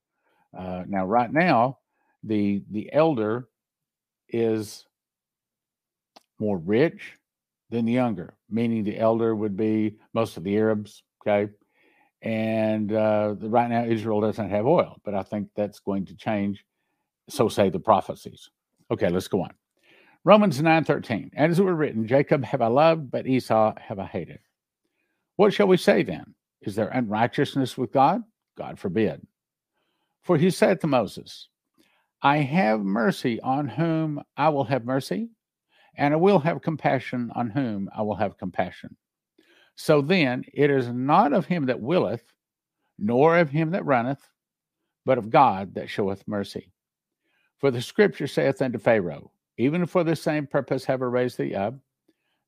[0.57, 1.79] Uh, now, right now,
[2.23, 3.49] the the elder
[4.29, 4.87] is
[6.39, 7.13] more rich
[7.71, 11.51] than the younger, meaning the elder would be most of the Arabs, okay?
[12.23, 16.65] And uh, right now, Israel doesn't have oil, but I think that's going to change.
[17.29, 18.51] So say the prophecies.
[18.91, 19.53] Okay, let's go on.
[20.25, 21.31] Romans 9 13.
[21.37, 24.41] As it were written, Jacob have I loved, but Esau have I hated.
[25.37, 26.35] What shall we say then?
[26.63, 28.23] Is there unrighteousness with God?
[28.57, 29.27] God forbid.
[30.23, 31.49] For he said to Moses,
[32.23, 35.29] I have mercy on whom I will have mercy,
[35.97, 38.97] and I will have compassion on whom I will have compassion.
[39.77, 42.25] So then it is not of him that willeth,
[42.99, 44.27] nor of him that runneth,
[45.05, 46.73] but of God that showeth mercy.
[47.59, 51.55] For the scripture saith unto Pharaoh, Even for the same purpose have I raised thee
[51.55, 51.75] up,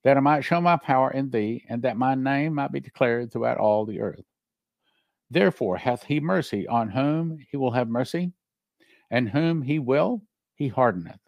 [0.05, 3.31] that I might show my power in thee, and that my name might be declared
[3.31, 4.25] throughout all the earth.
[5.31, 8.33] Therefore hath he mercy on whom he will have mercy,
[9.11, 10.23] and whom he will,
[10.55, 11.21] he hardeneth.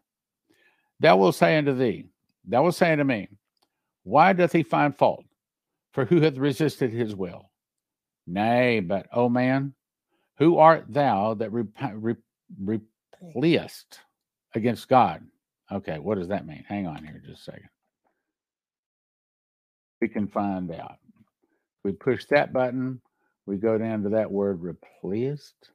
[1.01, 2.07] Thou wilt say unto thee,
[2.47, 3.29] Thou wilt say unto me,
[4.05, 5.25] Why doth he find fault?
[5.93, 7.51] For who hath resisted his will?
[8.27, 9.75] Nay, but, O man,
[10.39, 12.17] who art thou that rep-
[12.63, 13.99] repliest
[14.55, 15.27] against God?
[15.73, 16.65] Okay, what does that mean?
[16.69, 17.69] Hang on here just a second.
[20.01, 20.97] We can find out.
[21.85, 23.01] We push that button,
[23.51, 25.71] we go down to that word replaced.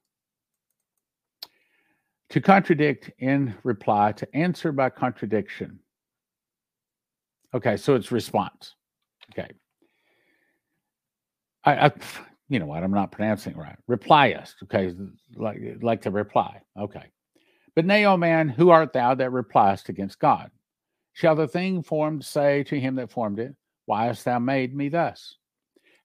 [2.30, 5.80] To contradict in reply, to answer by contradiction.
[7.54, 8.76] Okay, so it's response.
[9.32, 9.52] Okay.
[11.66, 11.92] I, I
[12.48, 13.78] you know what, I'm not pronouncing right.
[13.90, 14.56] Replyist.
[14.64, 14.96] Okay,
[15.36, 16.62] like like to reply.
[16.80, 17.04] Okay.
[17.76, 20.50] But nay, O man, who art thou that repliest against God?
[21.12, 23.54] Shall the thing formed say to him that formed it,
[23.86, 25.36] Why hast thou made me thus?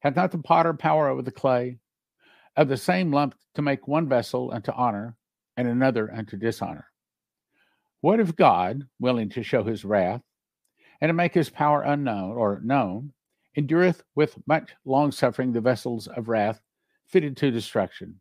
[0.01, 1.79] Hath not the potter power over the clay,
[2.57, 5.17] of the same lump to make one vessel unto honor,
[5.57, 6.87] and another unto dishonor?
[8.01, 10.23] What if God, willing to show his wrath,
[11.01, 13.13] and to make his power unknown or known,
[13.57, 16.61] endureth with much long suffering the vessels of wrath
[17.05, 18.21] fitted to destruction,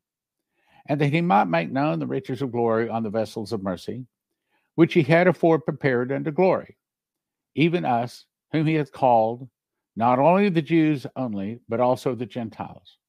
[0.87, 4.05] and that he might make known the riches of glory on the vessels of mercy,
[4.75, 6.77] which he had afore prepared unto glory,
[7.55, 9.47] even us, whom he hath called
[9.99, 12.99] not only the Jews only, but also the Gentiles.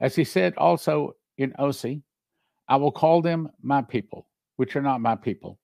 [0.00, 2.02] As he said also in Osee,
[2.66, 4.26] I will call them my people,
[4.56, 5.60] which are not my people,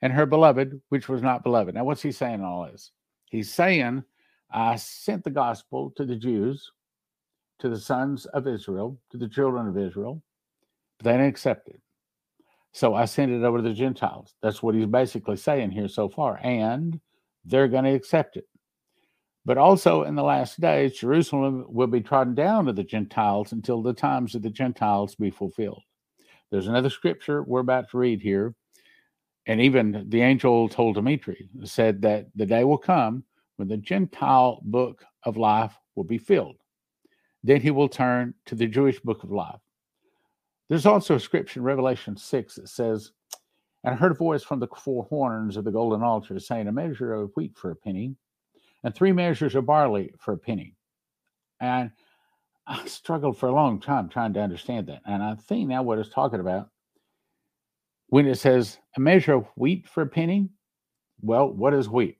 [0.00, 1.74] and her beloved, which was not beloved.
[1.74, 2.92] Now, what's he saying all this?
[3.32, 4.04] He's saying,
[4.52, 6.70] I sent the gospel to the Jews,
[7.58, 10.22] to the sons of Israel, to the children of Israel,
[10.98, 11.80] but they didn't accept it.
[12.70, 14.34] So I sent it over to the Gentiles.
[14.40, 16.38] That's what he's basically saying here so far.
[16.44, 17.00] And
[17.44, 18.46] they're going to accept it.
[19.44, 23.82] But also in the last days, Jerusalem will be trodden down to the Gentiles until
[23.82, 25.82] the times of the Gentiles be fulfilled.
[26.50, 28.54] There's another scripture we're about to read here.
[29.46, 33.24] And even the angel told Dumitru, said that the day will come
[33.56, 36.56] when the Gentile book of life will be filled.
[37.42, 39.60] Then he will turn to the Jewish book of life.
[40.68, 43.12] There's also a scripture in Revelation 6 that says,
[43.82, 46.72] And I heard a voice from the four horns of the golden altar saying, A
[46.72, 48.14] measure of wheat for a penny,
[48.84, 50.74] and three measures of barley for a penny.
[51.60, 51.90] And
[52.66, 55.02] I struggled for a long time trying to understand that.
[55.06, 56.68] And I think now what it's talking about
[58.10, 60.50] when it says a measure of wheat for a penny,
[61.22, 62.18] Well, what is wheat?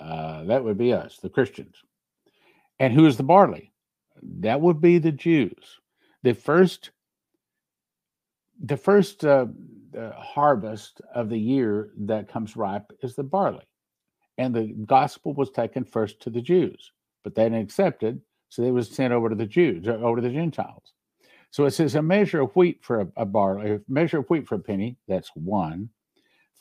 [0.00, 1.76] Uh, that would be us, the Christians.
[2.78, 3.72] And who is the barley?
[4.40, 5.80] That would be the Jews.
[6.22, 6.90] The first,
[8.60, 9.46] the first uh,
[9.96, 13.67] uh, harvest of the year that comes ripe is the barley,
[14.38, 16.92] and the gospel was taken first to the Jews,
[17.24, 18.16] but they didn't accept it,
[18.48, 20.92] so it was sent over to the Jews, uh, over to the Gentiles.
[21.50, 24.46] So it says a measure of wheat for a, a barley, a measure of wheat
[24.46, 24.96] for a penny.
[25.08, 25.90] That's one.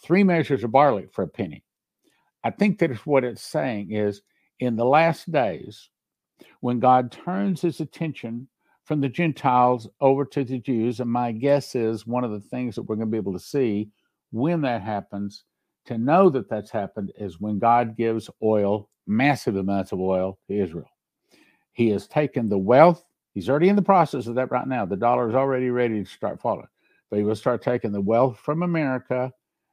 [0.01, 1.63] Three measures of barley for a penny.
[2.43, 4.21] I think that is what it's saying is
[4.59, 5.89] in the last days,
[6.61, 8.47] when God turns his attention
[8.85, 12.75] from the Gentiles over to the Jews, and my guess is one of the things
[12.75, 13.89] that we're going to be able to see
[14.31, 15.43] when that happens,
[15.87, 20.57] to know that that's happened, is when God gives oil, massive amounts of oil to
[20.57, 20.89] Israel.
[21.73, 24.85] He has taken the wealth, he's already in the process of that right now.
[24.85, 26.67] The dollar is already ready to start falling,
[27.09, 29.31] but he will start taking the wealth from America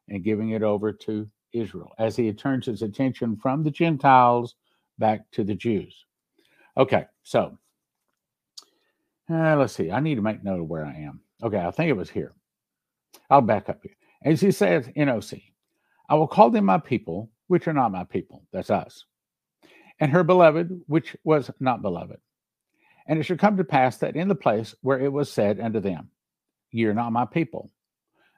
[0.08, 4.56] and giving it over to Israel as he turns his attention from the Gentiles
[4.98, 6.04] back to the Jews.
[6.76, 7.56] Okay, so
[9.30, 9.90] uh, let's see.
[9.90, 11.20] I need to make note of where I am.
[11.42, 12.34] Okay, I think it was here.
[13.30, 13.96] I'll back up here.
[14.24, 15.53] As he says in Osee,
[16.08, 18.44] I will call them my people, which are not my people.
[18.52, 19.04] That's us.
[20.00, 22.18] And her beloved, which was not beloved.
[23.06, 25.80] And it shall come to pass that in the place where it was said unto
[25.80, 26.10] them,
[26.70, 27.70] Ye are not my people,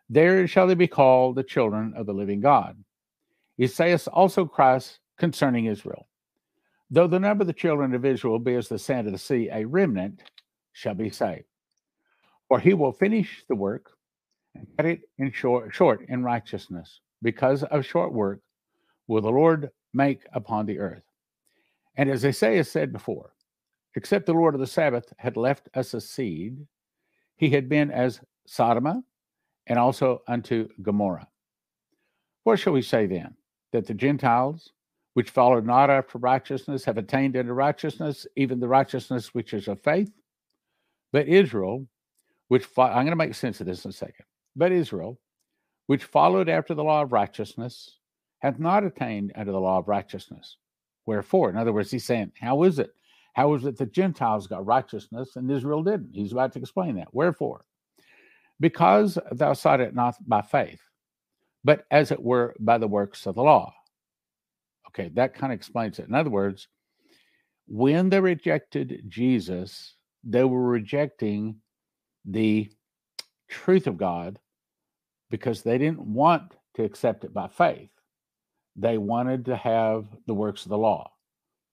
[0.08, 2.76] there shall they be called the children of the living God.
[3.60, 6.06] Isaiah also Christ concerning Israel.
[6.90, 9.48] Though the number of the children of Israel be as the sand of the sea,
[9.50, 10.22] a remnant
[10.72, 11.44] shall be saved.
[12.48, 13.90] For he will finish the work
[14.54, 17.00] and cut it in short, short in righteousness.
[17.22, 18.40] Because of short work
[19.06, 21.02] will the Lord make upon the earth.
[21.96, 23.32] And as Isaiah said before,
[23.94, 26.66] except the Lord of the Sabaoth had left us a seed,
[27.36, 29.04] he had been as Sodom
[29.66, 31.28] and also unto Gomorrah.
[32.44, 33.34] What shall we say then?
[33.72, 34.70] That the Gentiles,
[35.14, 39.80] which followed not after righteousness, have attained unto righteousness, even the righteousness which is of
[39.82, 40.12] faith?
[41.12, 41.86] But Israel,
[42.48, 44.26] which I'm going to make sense of this in a second.
[44.54, 45.18] But Israel,
[45.86, 47.98] which followed after the law of righteousness,
[48.38, 50.56] hath not attained unto the law of righteousness.
[51.06, 52.90] Wherefore, in other words, he's saying, How is it?
[53.34, 56.10] How is it the Gentiles got righteousness and Israel didn't?
[56.12, 57.12] He's about to explain that.
[57.12, 57.64] Wherefore?
[58.58, 60.80] Because thou sought it not by faith,
[61.62, 63.74] but as it were by the works of the law.
[64.88, 66.08] Okay, that kind of explains it.
[66.08, 66.68] In other words,
[67.68, 69.94] when they rejected Jesus,
[70.24, 71.56] they were rejecting
[72.24, 72.70] the
[73.48, 74.38] truth of God
[75.30, 77.90] because they didn't want to accept it by faith.
[78.76, 81.10] They wanted to have the works of the law.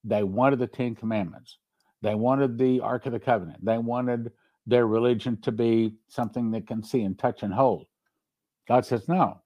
[0.03, 1.57] They wanted the Ten Commandments.
[2.01, 3.63] They wanted the Ark of the Covenant.
[3.63, 4.31] They wanted
[4.65, 7.87] their religion to be something they can see and touch and hold.
[8.67, 9.41] God says, No,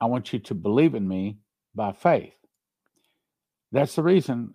[0.00, 1.38] I want you to believe in me
[1.74, 2.34] by faith.
[3.72, 4.54] That's the reason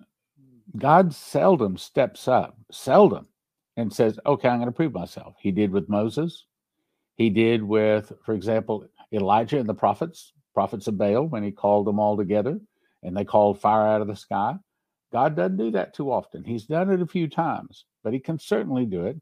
[0.77, 3.27] God seldom steps up, seldom
[3.77, 5.36] and says, okay, I'm going to prove myself.
[5.39, 6.45] He did with Moses.
[7.15, 11.88] He did with, for example, Elijah and the prophets, prophets of Baal, when he called
[11.88, 12.60] them all together
[13.04, 14.56] and they called fire out of the sky.
[15.12, 16.43] God doesn't do that too often.
[16.43, 19.17] He's done it a few times, but he can certainly do it.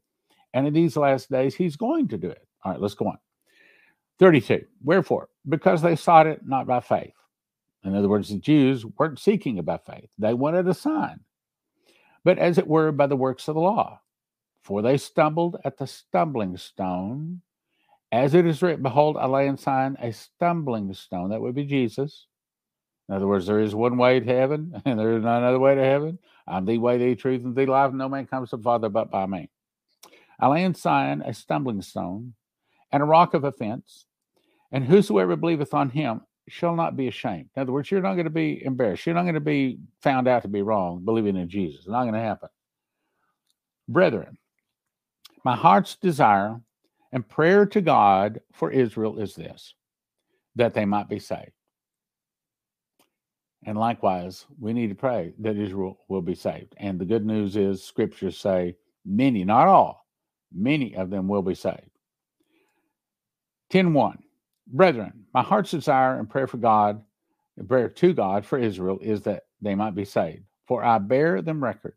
[0.54, 2.46] And in these last days, he's going to do it.
[2.64, 3.18] All right, let's go on.
[4.18, 4.64] 32.
[4.84, 5.28] Wherefore?
[5.48, 7.14] Because they sought it not by faith.
[7.84, 11.20] In other words, the Jews weren't seeking it by faith, they wanted a sign,
[12.24, 14.00] but as it were by the works of the law.
[14.62, 17.40] For they stumbled at the stumbling stone.
[18.12, 21.30] As it is written, Behold, I lay in Zion a stumbling stone.
[21.30, 22.26] That would be Jesus.
[23.08, 25.74] In other words, there is one way to heaven, and there is none other way
[25.74, 26.18] to heaven.
[26.46, 27.92] I'm the way, the truth, and the life.
[27.92, 29.48] No man comes to the Father but by me.
[30.38, 32.34] I lay in Zion a stumbling stone
[32.90, 34.06] and a rock of offense,
[34.72, 37.50] and whosoever believeth on him shall not be ashamed.
[37.54, 39.06] In other words, you're not going to be embarrassed.
[39.06, 41.80] You're not going to be found out to be wrong believing in Jesus.
[41.80, 42.48] It's not going to happen.
[43.88, 44.38] Brethren,
[45.44, 46.60] my heart's desire
[47.12, 49.74] and prayer to God for Israel is this
[50.56, 51.52] that they might be saved.
[53.64, 56.74] And likewise, we need to pray that Israel will be saved.
[56.78, 60.06] And the good news is, scriptures say many, not all,
[60.52, 61.90] many of them will be saved.
[63.70, 64.22] 10 1.
[64.66, 67.02] Brethren, my heart's desire and prayer for God,
[67.68, 70.44] prayer to God for Israel is that they might be saved.
[70.66, 71.94] For I bear them record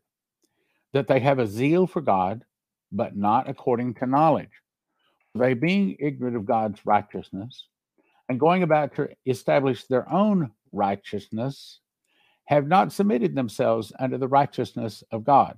[0.92, 2.44] that they have a zeal for God
[2.92, 4.62] but not according to knowledge.
[5.34, 7.66] They, being ignorant of God's righteousness
[8.28, 11.80] and going about to establish their own righteousness,
[12.46, 15.56] have not submitted themselves under the righteousness of God.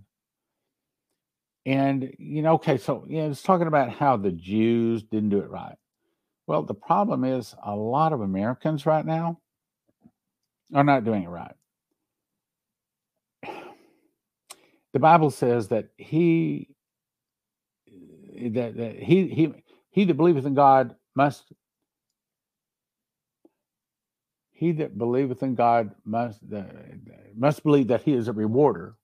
[1.67, 5.51] And, you know, okay, so know, it's talking about how the Jews didn't do it
[5.51, 5.77] right.
[6.47, 9.41] Well, the problem is a lot of Americans right now,
[10.75, 11.55] are not doing it right.
[14.93, 16.69] The Bible says that he
[17.87, 19.53] that, that he he
[19.97, 21.53] he that believeth in God must
[24.53, 26.63] he that believeth in God must uh,
[27.35, 28.95] must believe that he is a rewarder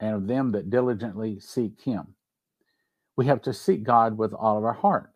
[0.00, 2.14] and of them that diligently seek him.
[3.16, 5.12] We have to seek God with all of our heart.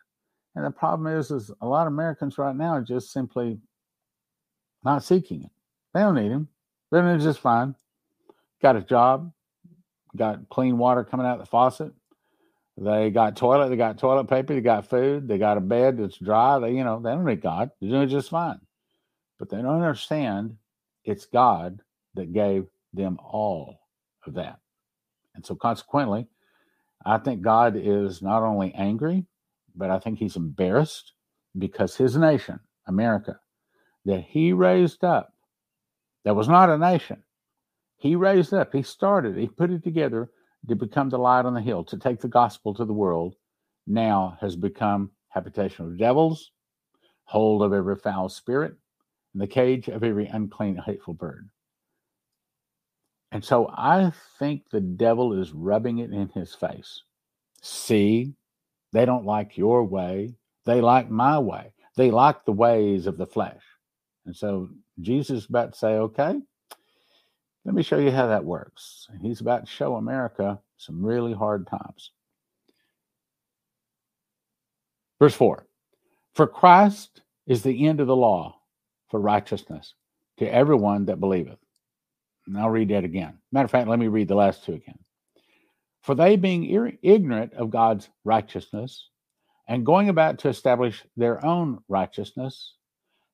[0.55, 3.61] And the problem is, is a lot of Americans right now are just simply
[4.83, 5.51] not seeking it.
[5.93, 6.49] They don't need him.
[6.91, 7.75] They're just fine.
[8.63, 9.31] Got a job,
[10.17, 11.93] got clean water coming out of the faucet.
[12.81, 16.19] They got toilet, they got toilet paper, they got food, they got a bed that's
[16.19, 16.61] dry.
[16.61, 17.71] They, you know, they don't need God.
[17.81, 18.61] They're doing just fine
[19.39, 20.57] but they don't understand
[21.05, 21.81] it's God
[22.15, 23.81] that gave them all
[24.27, 24.59] of that.
[25.35, 26.27] And so, consequently,
[27.07, 29.25] I think God is not only angry,
[29.77, 31.13] but I think he's embarrassed
[31.57, 33.39] because his nation, America,
[34.05, 35.33] that he raised up,
[36.25, 37.23] that was not a nation.
[37.97, 40.31] He raised up, he started, he put it together
[40.69, 43.35] to become the light on the hill, to take the gospel to the world,
[43.87, 46.53] now has become habitation of devils,
[47.25, 48.75] hold of every foul spirit,
[49.33, 51.49] and the cage of every unclean, hateful bird.
[53.31, 57.03] And so I think the devil is rubbing it in his face.
[57.61, 58.35] See,
[58.93, 60.35] they don't like your way.
[60.65, 61.73] They like my way.
[61.97, 63.63] They like the ways of the flesh.
[64.25, 64.69] And so
[65.01, 66.41] Jesus is about to say, okay,
[67.69, 69.09] let me show you how that works.
[69.21, 72.13] He's about to show America some really hard times.
[75.21, 75.67] Verse 4
[76.33, 78.57] For Christ is the end of the law
[79.11, 79.93] for righteousness
[80.39, 81.59] to everyone that believeth.
[82.47, 83.37] And I'll read that again.
[83.53, 84.99] Matter of fact, let me read the last two again.
[86.01, 89.11] For they, being ignorant of God's righteousness
[89.69, 92.77] and going about to establish their own righteousness,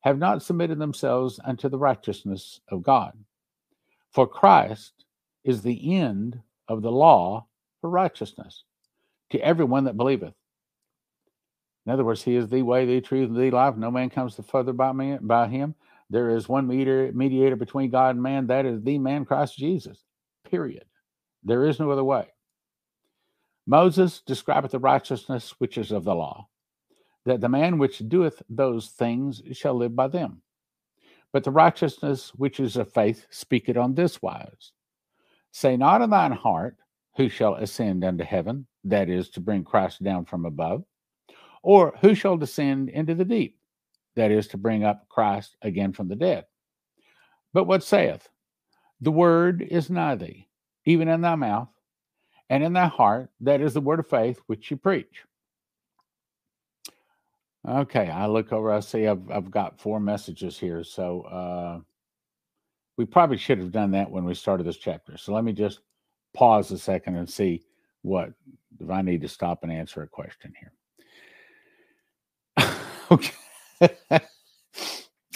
[0.01, 3.17] have not submitted themselves unto the righteousness of God.
[4.15, 5.05] For Christ
[5.43, 7.47] is the end of the law
[7.81, 8.63] for righteousness
[9.31, 10.35] to everyone that believeth.
[11.85, 13.77] In other words, He is the way, the truth, and the life.
[13.77, 15.75] No man comes to further by me by Him.
[16.11, 18.47] There is one mediator, mediator between God and man.
[18.47, 20.05] That is the man Christ Jesus.
[20.49, 20.85] Period.
[21.43, 22.29] There is no other way.
[23.67, 26.49] Moses describeth the righteousness which is of the law,
[27.25, 30.43] that the man which doeth those things shall live by them.
[31.35, 34.73] But the righteousness which is of faith speaketh on this wise
[35.51, 36.79] Say not in thine heart,
[37.17, 38.67] Who shall ascend unto heaven?
[38.85, 40.85] That is, to bring Christ down from above
[41.65, 43.59] or who shall descend into the deep?
[44.15, 46.45] That is to bring up Christ again from the dead.
[47.53, 48.29] But what saith?
[49.01, 50.47] The word is nigh thee,
[50.85, 51.69] even in thy mouth
[52.49, 53.31] and in thy heart.
[53.41, 55.25] That is the word of faith which you preach.
[57.67, 60.85] Okay, I look over, I see I've, I've got four messages here.
[60.85, 61.81] So uh,
[62.99, 65.17] we probably should have done that when we started this chapter.
[65.17, 65.81] So let me just
[66.35, 67.63] pause a second and see
[68.03, 68.33] what,
[68.79, 70.73] if I need to stop and answer a question here.
[73.11, 73.33] Okay.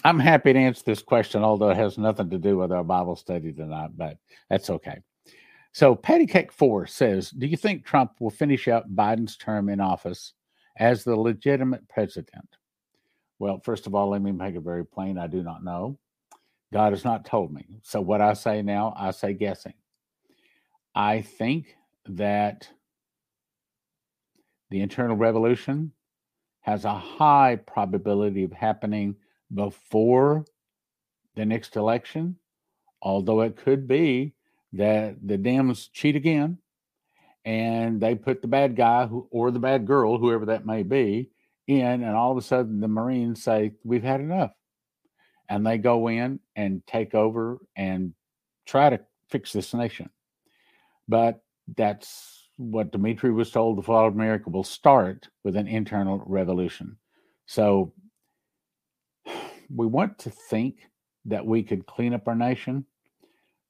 [0.05, 3.15] I'm happy to answer this question, although it has nothing to do with our Bible
[3.15, 4.17] study tonight, but
[4.49, 5.01] that's okay.
[5.73, 9.81] So, Patty Cake 4 says Do you think Trump will finish out Biden's term in
[9.81, 10.33] office
[10.79, 12.57] as the legitimate president?
[13.39, 15.19] Well, first of all, let me make it very plain.
[15.19, 15.99] I do not know.
[16.73, 17.65] God has not told me.
[17.83, 19.75] So, what I say now, I say guessing.
[20.95, 21.77] I think
[22.07, 22.69] that
[24.71, 25.93] the internal revolution
[26.61, 29.17] has a high probability of happening
[29.55, 30.45] before
[31.37, 32.37] the next election,
[33.01, 34.35] although it could be
[34.73, 36.59] that the Dems cheat again
[37.49, 41.31] and they put the bad guy who, or the bad girl, whoever that may be,
[41.67, 44.51] in, and all of a sudden the Marines say, We've had enough.
[45.49, 48.13] And they go in and take over and
[48.67, 50.11] try to fix this nation.
[51.09, 51.43] But
[51.75, 56.99] that's what Dumitru was told the fall of America will start with an internal revolution.
[57.47, 57.95] So
[59.75, 60.81] we want to think
[61.25, 62.85] that we could clean up our nation.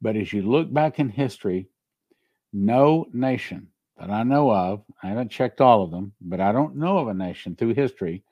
[0.02, 1.68] But as you look back in history,
[2.52, 3.68] no nation
[3.98, 7.08] that I know of, I haven't checked all of them, but I don't know of
[7.08, 8.22] a nation through history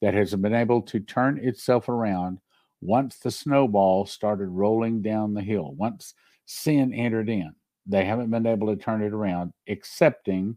[0.00, 2.38] that has been able to turn itself around
[2.80, 6.14] once the snowball started rolling down the hill, once
[6.44, 7.54] sin entered in.
[7.86, 10.56] They haven't been able to turn it around, excepting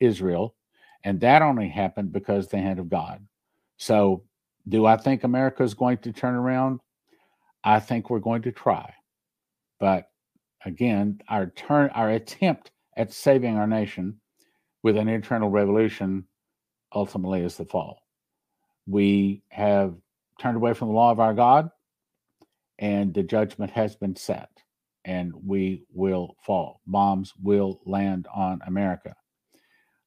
[0.00, 0.54] Israel.
[1.04, 3.24] And that only happened because the hand of God.
[3.76, 4.24] So,
[4.68, 6.80] do I think America is going to turn around?
[7.64, 8.92] I think we're going to try.
[9.80, 10.07] But
[10.64, 14.20] again, our turn our attempt at saving our nation
[14.82, 16.24] with an internal revolution
[16.94, 18.02] ultimately is the fall.
[18.86, 19.94] We have
[20.40, 21.70] turned away from the law of our God,
[22.78, 24.48] and the judgment has been set,
[25.04, 26.80] and we will fall.
[26.86, 29.14] Bombs will land on America.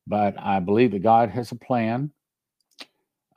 [0.08, 2.12] But I believe that God has a plan.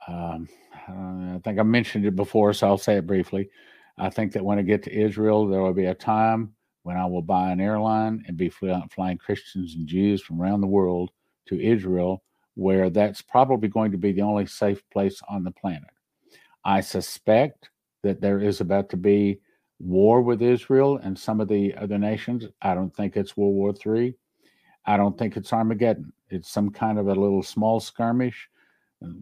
[0.07, 0.49] Um,
[0.87, 3.49] I think I mentioned it before, so I'll say it briefly.
[3.97, 6.54] I think that when I get to Israel, there will be a time
[6.85, 10.67] when I will buy an airline and be flying Christians and Jews from around the
[10.67, 11.09] world
[11.47, 12.21] to Israel,
[12.53, 15.89] where that's probably going to be the only safe place on the planet.
[16.63, 17.71] I suspect
[18.03, 19.39] that there is about to be
[19.79, 22.45] war with Israel and some of the other nations.
[22.61, 24.13] I don't think it's World War III.
[24.85, 26.13] I don't think it's Armageddon.
[26.29, 28.47] It's some kind of a little small skirmish,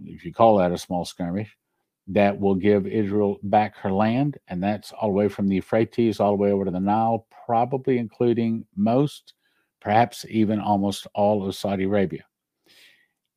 [0.04, 1.56] if you call that a small skirmish,
[2.08, 4.38] that will give Israel back her land.
[4.48, 7.28] And that's all the way from the Euphrates all the way over to the Nile,
[7.46, 9.34] probably including most,
[9.82, 12.24] perhaps even almost all of Saudi Arabia.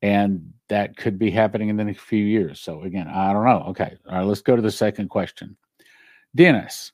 [0.01, 2.59] And that could be happening in the next few years.
[2.59, 3.63] So, again, I don't know.
[3.69, 3.97] Okay.
[4.07, 4.25] All right.
[4.25, 5.57] Let's go to the second question.
[6.35, 6.91] Dennis,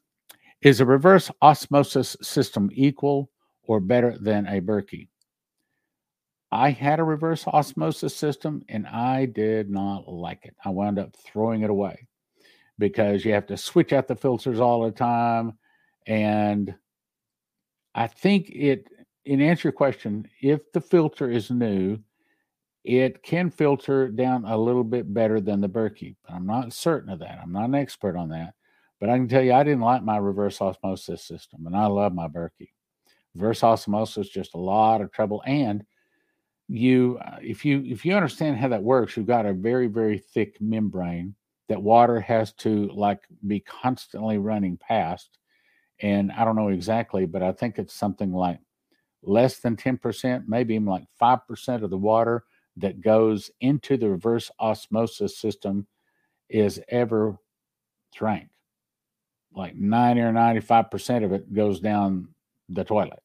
[0.61, 3.30] is a reverse osmosis system equal
[3.63, 5.09] or better than a Berkey?
[6.53, 10.55] I had a reverse osmosis system and I did not like it.
[10.63, 12.07] I wound up throwing it away
[12.77, 15.57] because you have to switch out the filters all the time.
[16.05, 16.75] And
[17.95, 18.87] I think it,
[19.25, 21.97] in answer your question, if the filter is new,
[22.83, 26.17] it can filter down a little bit better than the Berkey.
[26.23, 27.39] But I'm not certain of that.
[27.41, 28.53] I'm not an expert on that.
[28.99, 32.13] But I can tell you, I didn't like my reverse osmosis system, and I love
[32.13, 32.69] my Berkey.
[33.33, 35.83] Reverse osmosis is just a lot of trouble, and
[36.74, 40.17] you uh, if you if you understand how that works you've got a very very
[40.17, 41.36] thick membrane
[41.69, 45.38] that water has to like be constantly running past
[46.01, 48.59] and i don't know exactly but i think it's something like
[49.21, 52.43] less than 10% maybe even like 5% of the water
[52.76, 55.88] that goes into the reverse osmosis system
[56.49, 57.38] is ever
[58.13, 58.49] drank.
[59.55, 62.30] Like 90 or 95% of it goes down
[62.69, 63.22] the toilet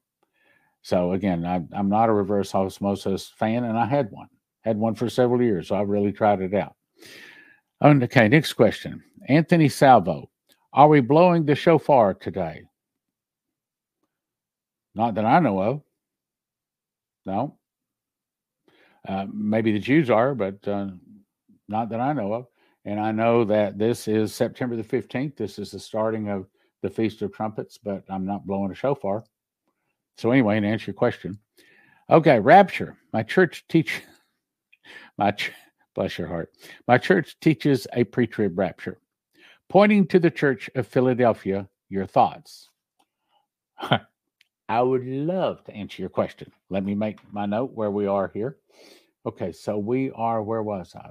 [0.83, 4.29] so again, I, am not a reverse osmosis fan, and I had one,
[4.63, 5.69] had one for several years.
[5.69, 6.75] So I really tried it out.
[7.83, 9.03] Okay, next question.
[9.29, 10.31] Anthony Salvo,
[10.73, 12.63] are we blowing the shofar today?
[14.95, 15.83] Not that I know of.
[17.25, 17.59] No.
[19.07, 20.89] Uh, maybe the Jews are, but uh,
[21.69, 22.47] not that I know of.
[22.85, 25.37] And I know that this is September the 15th.
[25.37, 26.47] This is the starting of
[26.83, 29.25] the Feast of Trumpets, but I'm not blowing a shofar.
[30.19, 31.39] So anyway, to answer your question,
[32.11, 32.97] okay, rapture.
[33.13, 34.03] My church teach
[35.19, 35.53] my ch-
[35.95, 36.51] bless your heart.
[36.89, 38.99] My church teaches a pre-trib rapture,
[39.69, 41.69] pointing to the Church of Philadelphia.
[41.89, 42.69] Your thoughts?
[44.69, 46.53] I would love to answer your question.
[46.69, 48.59] Let me make my note where we are here.
[49.25, 50.43] Okay, so we are.
[50.43, 51.09] Where was I?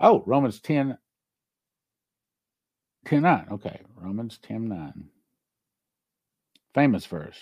[0.00, 0.96] Oh, Romans 10,
[3.04, 3.46] 10 9.
[3.50, 5.08] Okay, Romans 10 9.
[6.74, 7.38] Famous verse.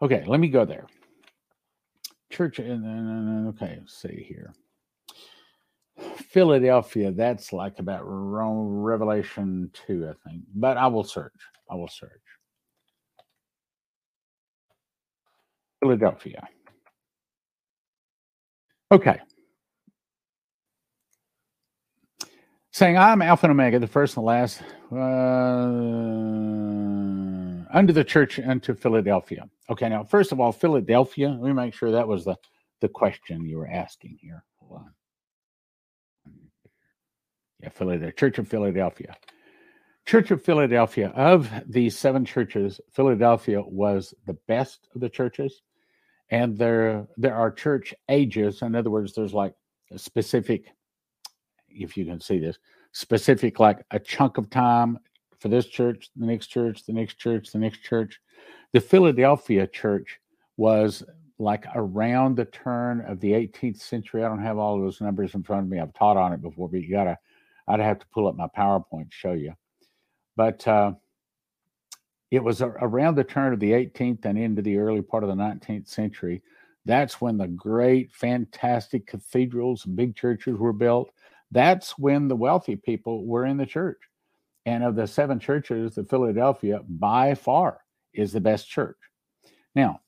[0.00, 0.86] Okay, let me go there.
[2.30, 4.54] Church, uh, uh, uh, okay, let's see here.
[6.16, 10.42] Philadelphia, that's like about Revelation 2, I think.
[10.54, 11.32] But I will search.
[11.70, 12.10] I will search.
[15.80, 16.46] Philadelphia.
[18.92, 19.18] Okay.
[22.72, 24.62] Saying, I'm Alpha and Omega, the first and the last.
[24.92, 26.77] Uh,
[27.72, 29.48] unto the church unto Philadelphia.
[29.70, 31.28] Okay, now first of all, Philadelphia.
[31.28, 32.36] Let me make sure that was the
[32.80, 34.44] the question you were asking here.
[34.58, 34.94] Hold on.
[37.60, 39.16] Yeah, Philadelphia, Church of Philadelphia.
[40.06, 41.08] Church of Philadelphia.
[41.08, 45.62] Of these seven churches, Philadelphia was the best of the churches,
[46.30, 48.62] and there there are church ages.
[48.62, 49.54] In other words, there's like
[49.90, 50.66] a specific,
[51.68, 52.58] if you can see this,
[52.92, 54.98] specific like a chunk of time,
[55.38, 58.20] for this church, the next church, the next church, the next church.
[58.72, 60.20] The Philadelphia church
[60.56, 61.02] was
[61.38, 64.24] like around the turn of the 18th century.
[64.24, 65.78] I don't have all those numbers in front of me.
[65.78, 67.16] I've taught on it before, but you gotta,
[67.68, 69.54] I'd have to pull up my PowerPoint to show you.
[70.36, 70.92] But uh,
[72.30, 75.36] it was around the turn of the 18th and into the early part of the
[75.36, 76.42] 19th century.
[76.84, 81.10] That's when the great, fantastic cathedrals and big churches were built.
[81.50, 83.98] That's when the wealthy people were in the church.
[84.68, 87.80] And of the seven churches, the Philadelphia by far
[88.12, 88.98] is the best church.
[89.74, 90.02] Now,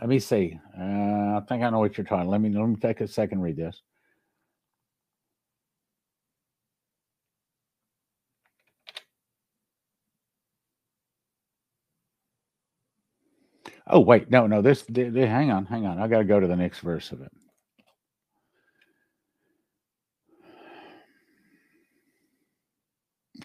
[0.00, 0.58] let me see.
[0.74, 2.30] Uh, I think I know what you're talking.
[2.30, 3.82] Let me let me take a second read this.
[13.86, 14.62] Oh wait, no, no.
[14.62, 15.98] This, hang on, hang on.
[15.98, 17.32] I got to go to the next verse of it.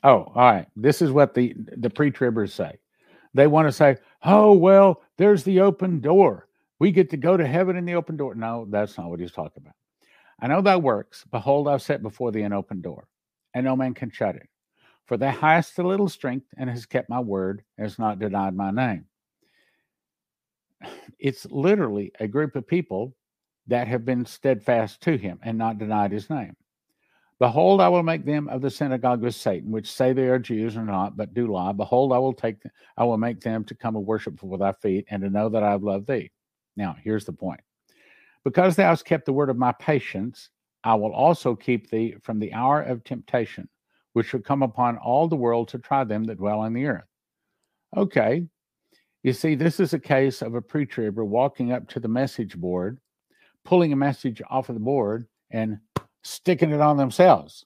[0.03, 0.67] Oh, all right.
[0.75, 2.77] This is what the the pre-tribbers say.
[3.33, 6.47] They want to say, "Oh, well, there's the open door.
[6.79, 9.31] We get to go to heaven in the open door." No, that's not what he's
[9.33, 9.75] talking about.
[10.41, 11.25] I know that works.
[11.31, 13.07] Behold, I've set before thee an open door,
[13.53, 14.49] and no man can shut it.
[15.07, 18.55] For thou hast a little strength, and has kept my word, and has not denied
[18.55, 19.05] my name.
[21.19, 23.15] It's literally a group of people
[23.67, 26.55] that have been steadfast to him and not denied his name.
[27.39, 30.77] Behold, I will make them of the synagogue of Satan, which say they are Jews
[30.77, 31.71] or not, but do lie.
[31.71, 34.71] Behold, I will take them, I will make them to come and worship before thy
[34.73, 36.31] feet, and to know that I have loved thee.
[36.77, 37.59] Now, here's the point.
[38.43, 40.49] Because thou hast kept the word of my patience,
[40.83, 43.69] I will also keep thee from the hour of temptation,
[44.13, 47.07] which shall come upon all the world to try them that dwell on the earth.
[47.95, 48.45] Okay.
[49.23, 52.99] You see, this is a case of a pre-tribber walking up to the message board,
[53.63, 55.79] pulling a message off of the board, and
[56.23, 57.65] sticking it on themselves.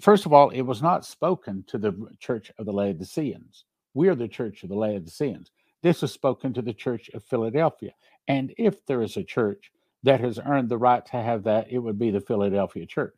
[0.00, 3.64] First of all, it was not spoken to the church of the Laodiceans.
[3.94, 5.50] We are the church of the Laodiceans.
[5.82, 7.92] This was spoken to the church of Philadelphia.
[8.26, 9.70] And if there is a church
[10.02, 13.16] that has earned the right to have that, it would be the Philadelphia church.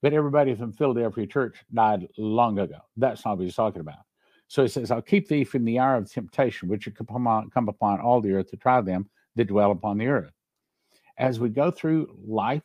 [0.00, 2.78] But everybody from Philadelphia church died long ago.
[2.96, 3.98] That's not what he's talking about.
[4.48, 7.50] So he says, I'll keep thee from the hour of temptation, which will come, on,
[7.50, 10.32] come upon all the earth to try them that dwell upon the earth.
[11.18, 12.62] As we go through life,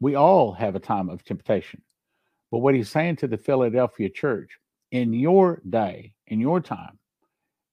[0.00, 1.82] we all have a time of temptation.
[2.50, 4.58] But what he's saying to the Philadelphia church,
[4.90, 6.98] in your day, in your time,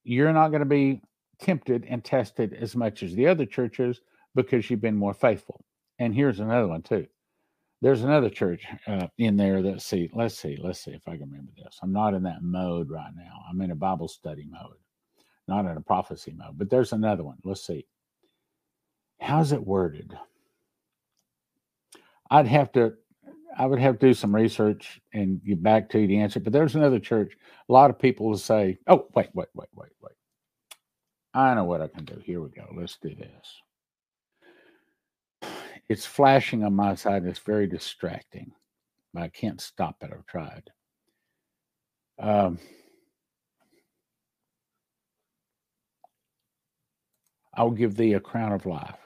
[0.03, 1.01] you're not going to be
[1.39, 4.01] tempted and tested as much as the other churches
[4.33, 5.63] because you've been more faithful.
[5.99, 7.05] And here's another one, too.
[7.81, 10.09] There's another church uh, in there that see.
[10.13, 10.57] Let's see.
[10.59, 11.79] Let's see if I can remember this.
[11.81, 13.41] I'm not in that mode right now.
[13.49, 14.77] I'm in a Bible study mode,
[15.47, 16.57] not in a prophecy mode.
[16.57, 17.37] But there's another one.
[17.43, 17.87] Let's see.
[19.19, 20.13] How's it worded?
[22.31, 22.93] I'd have to
[23.57, 26.39] I would have to do some research and get back to you to answer.
[26.39, 27.37] But there's another church.
[27.67, 30.13] A lot of people will say, "Oh, wait, wait, wait, wait, wait."
[31.33, 32.19] I know what I can do.
[32.23, 32.65] Here we go.
[32.73, 33.61] Let's do this.
[35.89, 37.25] It's flashing on my side.
[37.25, 38.53] It's very distracting,
[39.13, 40.11] but I can't stop it.
[40.13, 40.69] I've tried.
[42.19, 42.57] Um,
[47.53, 49.00] I'll give thee a crown of life.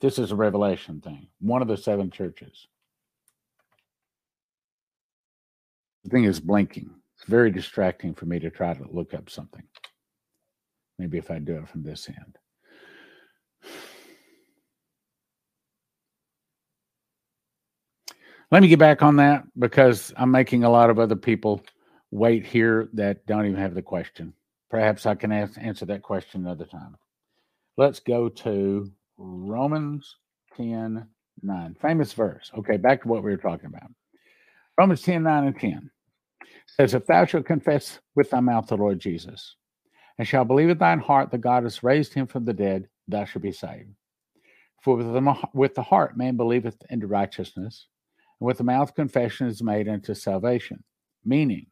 [0.00, 1.28] This is a revelation thing.
[1.40, 2.66] One of the seven churches.
[6.04, 6.90] The thing is blinking.
[7.16, 9.64] It's very distracting for me to try to look up something.
[10.98, 12.38] Maybe if I do it from this end.
[18.50, 21.62] Let me get back on that because I'm making a lot of other people
[22.10, 24.32] wait here that don't even have the question.
[24.70, 26.96] Perhaps I can ask, answer that question another time.
[27.76, 30.16] Let's go to Romans
[30.56, 31.06] 10
[31.40, 31.76] 9.
[31.80, 32.50] Famous verse.
[32.58, 33.90] Okay, back to what we were talking about.
[34.78, 35.90] Romans 10 9 and 10
[36.66, 39.56] says, If thou shalt confess with thy mouth the Lord Jesus,
[40.18, 43.24] and shalt believe in thine heart that God has raised him from the dead, thou
[43.24, 43.90] shalt be saved.
[44.82, 47.86] For with the, with the heart man believeth into righteousness,
[48.40, 50.82] and with the mouth confession is made unto salvation.
[51.24, 51.66] Meaning,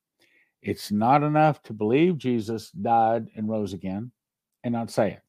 [0.62, 4.10] it's not enough to believe Jesus died and rose again
[4.64, 5.22] and not say it.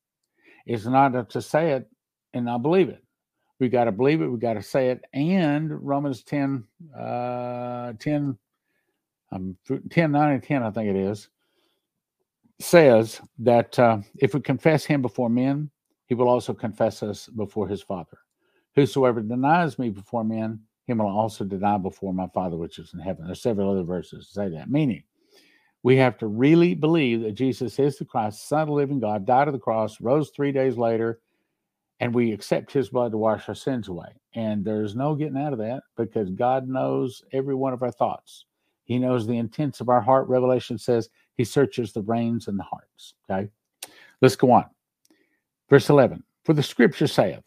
[0.65, 1.87] It's not enough to say it
[2.33, 3.03] and not believe it.
[3.59, 4.27] We got to believe it.
[4.27, 5.03] We got to say it.
[5.13, 6.63] And Romans 10,
[6.95, 8.37] uh, 10,
[9.31, 9.57] um,
[9.89, 11.29] 10, 9 and 10, I think it is,
[12.59, 15.69] says that uh, if we confess him before men,
[16.05, 18.17] he will also confess us before his Father.
[18.75, 22.99] Whosoever denies me before men, him will also deny before my Father which is in
[22.99, 23.25] heaven.
[23.25, 24.69] There's several other verses that say that.
[24.69, 25.03] Meaning,
[25.83, 29.25] we have to really believe that Jesus is the Christ, Son of the living God,
[29.25, 31.19] died on the cross, rose three days later,
[31.99, 34.09] and we accept his blood to wash our sins away.
[34.35, 38.45] And there's no getting out of that because God knows every one of our thoughts.
[38.83, 40.27] He knows the intents of our heart.
[40.29, 43.15] Revelation says he searches the reins and the hearts.
[43.29, 43.49] Okay.
[44.21, 44.65] Let's go on.
[45.69, 47.43] Verse 11 For the scripture saith,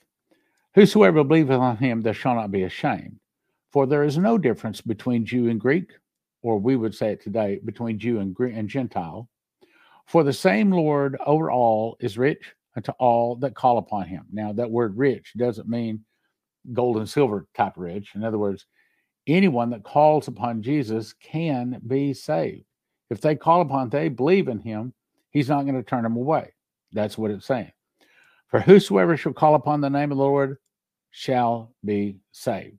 [0.74, 3.18] Whosoever believeth on him, there shall not be ashamed.
[3.72, 5.92] For there is no difference between Jew and Greek,
[6.42, 9.28] or we would say it today, between Jew and, Gentile.
[10.06, 14.24] For the same Lord over all is rich to all that call upon him.
[14.32, 16.04] Now, that word rich doesn't mean
[16.72, 18.14] gold and silver type rich.
[18.14, 18.66] In other words,
[19.26, 22.64] anyone that calls upon Jesus can be saved.
[23.10, 24.92] If they call upon, they believe in him,
[25.30, 26.52] he's not going to turn them away.
[26.92, 27.72] That's what it's saying.
[28.48, 30.58] For whosoever shall call upon the name of the Lord
[31.10, 32.78] shall be saved.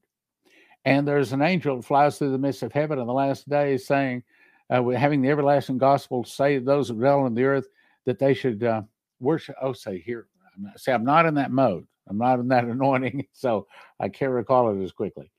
[0.86, 3.86] And there's an angel that flies through the midst of heaven in the last days
[3.86, 4.24] saying,
[4.70, 7.68] uh, having the everlasting gospel say to those who dwell on the earth,
[8.06, 8.82] that they should uh,
[9.22, 9.56] worship.
[9.62, 11.88] Oh, say here, I'm not, say I'm not in that mode.
[12.08, 13.68] I'm not in that anointing, so
[14.00, 15.32] I can't recall it as quickly.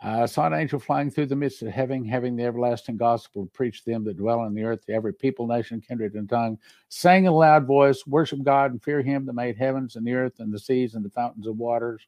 [0.00, 3.50] I saw an angel flying through the midst of heaven, having the everlasting gospel to
[3.52, 6.58] preach to them that dwell on the earth, to every people, nation, kindred, and tongue,
[6.90, 10.12] sang in a loud voice, Worship God and fear him that made heavens and the
[10.12, 12.06] earth and the seas and the fountains of waters.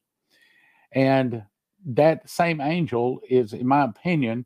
[0.91, 1.43] And
[1.87, 4.45] that same angel is, in my opinion,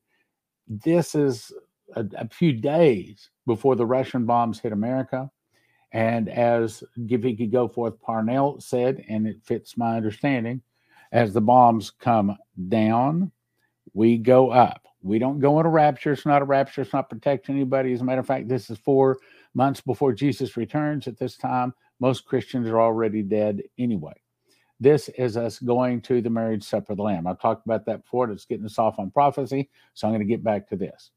[0.68, 1.52] this is
[1.96, 5.30] a, a few days before the Russian bombs hit America.
[5.94, 10.62] And as Giviki Go Forth Parnell said, and it fits my understanding,
[11.12, 12.36] as the bombs come
[12.68, 13.32] down,
[13.94, 14.88] we go up.
[15.04, 16.14] We don't go in a rapture.
[16.14, 16.82] It's not a rapture.
[16.82, 17.94] It's not protecting anybody.
[17.94, 19.20] As a matter of fact, this is four
[19.54, 21.08] months before Jesus returns.
[21.08, 24.14] At this time, most Christians are already dead anyway.
[24.80, 27.28] This is us going to the marriage supper of the Lamb.
[27.28, 28.32] I've talked about that before.
[28.32, 29.70] It's getting us off on prophecy.
[29.94, 31.12] So I'm going to get back to this.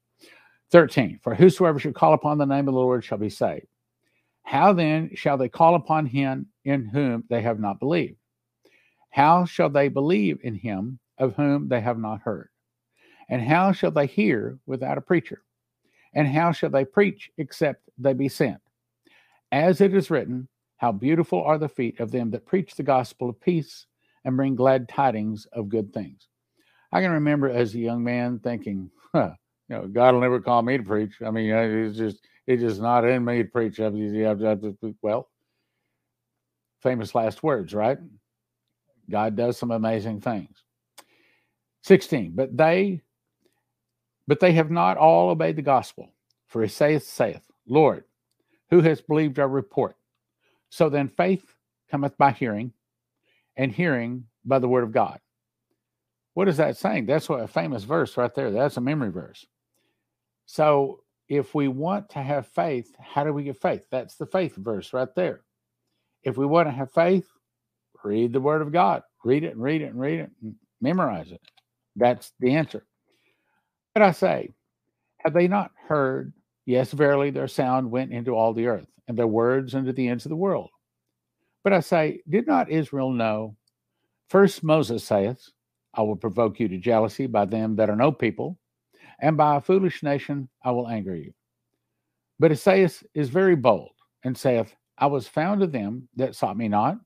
[0.71, 1.19] 13.
[1.23, 3.65] For whosoever shall call upon the name of the Lord shall be saved.
[4.47, 8.15] How then shall they call upon him in whom they have not believed?
[9.09, 12.47] How shall they believe in him of whom they have not heard?
[13.27, 15.43] And how shall they hear without a preacher?
[16.13, 18.61] And how shall they preach except they be sent?
[19.51, 23.29] As it is written, How beautiful are the feet of them that preach the gospel
[23.29, 23.85] of peace
[24.23, 26.29] and bring glad tidings of good things.
[26.93, 29.31] I can remember as a young man thinking, huh,
[29.67, 31.15] you know, God will never call me to preach.
[31.21, 33.79] I mean, it's just, it's not in me to preach.
[35.01, 35.29] Well,
[36.81, 37.97] famous last words, right?
[39.09, 40.63] God does some amazing things.
[41.83, 43.01] 16, but they
[44.27, 46.13] but they have not all obeyed the gospel.
[46.47, 48.03] For he saith, saith, Lord,
[48.69, 49.95] who has believed our report?
[50.69, 51.53] So then faith
[51.89, 52.73] cometh by hearing,
[53.55, 55.19] and hearing by the word of God.
[56.33, 57.05] What is that saying?
[57.05, 58.51] That's what a famous verse right there.
[58.51, 59.45] That's a memory verse.
[60.45, 63.85] So if we want to have faith, how do we get faith?
[63.91, 65.41] That's the faith verse right there.
[66.23, 67.27] If we want to have faith,
[68.03, 69.03] read the word of God.
[69.23, 71.41] Read it and read it and read it and memorize it.
[71.95, 72.85] That's the answer.
[73.93, 74.53] But I say,
[75.19, 76.33] have they not heard?
[76.65, 80.25] Yes, verily, their sound went into all the earth, and their words into the ends
[80.25, 80.69] of the world.
[81.63, 83.55] But I say, did not Israel know?
[84.29, 85.49] First Moses saith,
[85.93, 88.59] I will provoke you to jealousy by them that are no people,
[89.19, 91.33] and by a foolish nation I will anger you.
[92.39, 93.93] But Esaias is very bold,
[94.23, 96.97] and saith, I was found of them that sought me not.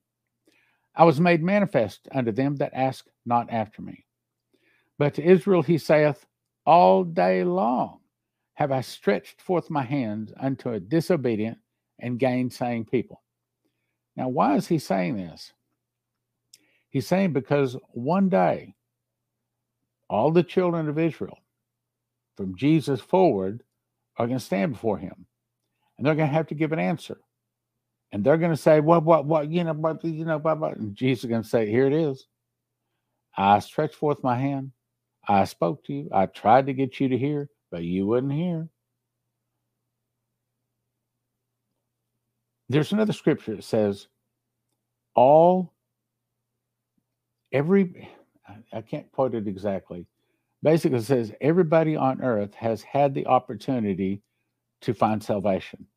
[0.96, 4.06] I was made manifest unto them that ask not after me.
[4.98, 6.26] But to Israel he saith,
[6.66, 8.00] all day long
[8.54, 11.58] have I stretched forth my hands unto a disobedient
[12.00, 13.22] and gainsaying people.
[14.16, 15.54] Now, why is he saying this?
[16.90, 18.76] He's saying because one day,
[20.10, 21.40] all the children of Israel,
[22.38, 23.64] from Jesus forward,
[24.18, 25.26] are going to stand before him
[25.98, 27.20] and they're going to have to give an answer.
[28.12, 30.78] And they're going to say, What, what, what, you know, but, you know, what, what?
[30.78, 32.28] And Jesus is going to say, Here it is.
[33.38, 34.72] I stretched forth my hand
[35.28, 36.10] I spoke to you.
[36.12, 38.68] I tried to get you to hear, but you wouldn't hear.
[42.70, 44.08] There's another scripture that says,
[45.14, 45.74] all,
[47.52, 48.10] every,
[48.72, 50.08] I can't quote it exactly.
[50.64, 54.22] Basically, says, everybody on earth has had the opportunity
[54.82, 55.88] to find salvation.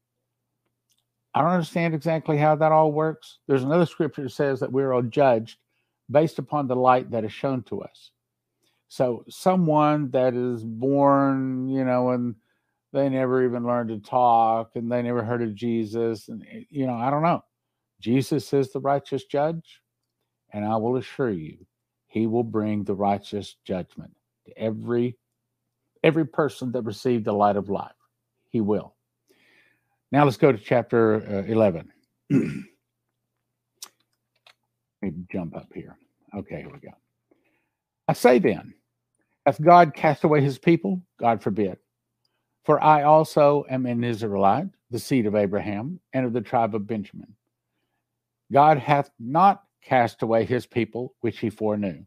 [1.35, 3.41] I don't understand exactly how that all works.
[3.47, 5.59] There's another scripture that says that we're all judged
[6.11, 8.12] based upon the light that is shown to us.
[8.89, 12.37] So someone that is born, you know, and
[12.93, 16.95] they never even learned to talk and they never heard of Jesus and you know,
[16.95, 17.43] I don't know.
[18.01, 19.81] Jesus is the righteous judge,
[20.53, 21.67] and I will assure you,
[22.07, 24.12] he will bring the righteous judgment
[24.47, 25.16] to every
[26.03, 27.92] every person that received the light of life.
[28.51, 28.95] He will.
[30.12, 31.90] Now let's go to chapter uh, 11.
[32.30, 32.42] Let
[35.03, 35.97] me jump up here.
[36.36, 36.95] Okay, here we go.
[38.07, 38.74] I say then,
[39.47, 41.03] hath God cast away his people?
[41.18, 41.78] God forbid.
[42.64, 46.86] For I also am an Israelite, the seed of Abraham, and of the tribe of
[46.86, 47.34] Benjamin.
[48.53, 52.05] God hath not cast away his people which he foreknew.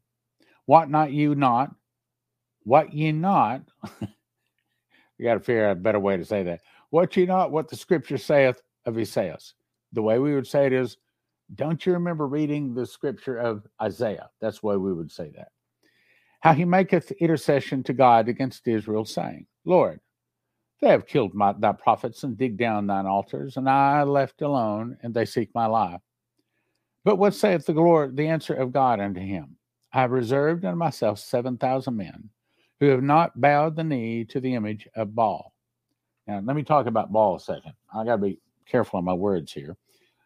[0.65, 1.75] What not you not?
[2.67, 3.61] What ye not?
[4.01, 6.59] we got to figure out a better way to say that.
[6.89, 7.49] What ye not?
[7.49, 9.37] What the scripture saith of Isaiah.
[9.93, 10.97] The way we would say it is,
[11.55, 14.29] don't you remember reading the scripture of Isaiah?
[14.41, 15.47] That's why we would say that
[16.41, 20.01] how he maketh intercession to God against Israel, saying, Lord,
[20.81, 24.97] they have killed my, thy prophets and digged down thine altars, and I left alone,
[25.01, 26.01] and they seek my life.
[27.05, 29.55] But what saith the Lord, the answer of God unto him?
[29.93, 32.29] I have reserved unto myself seven thousand men
[32.79, 35.53] who have not bowed the knee to the image of Baal.
[36.27, 37.73] Now, let me talk about Baal a second.
[37.93, 39.77] I got to be careful on my words here.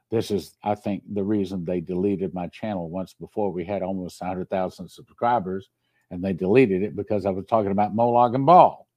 [0.10, 3.52] This is, I think, the reason they deleted my channel once before.
[3.52, 5.70] We had almost 100,000 subscribers,
[6.10, 8.88] and they deleted it because I was talking about Moloch and Baal.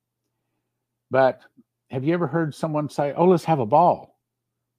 [1.11, 1.41] But
[1.91, 4.19] have you ever heard someone say, "Oh, let's have a ball"?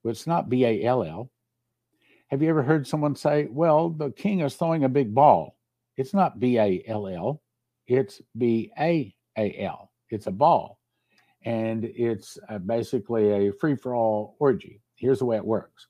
[0.03, 1.31] Well, it's not B A L L.
[2.27, 5.55] Have you ever heard someone say, "Well, the king is throwing a big ball"?
[5.95, 7.41] It's not B A L L.
[7.87, 9.91] It's B A A L.
[10.09, 10.79] It's a ball,
[11.43, 14.81] and it's uh, basically a free for all orgy.
[14.95, 15.87] Here's the way it works: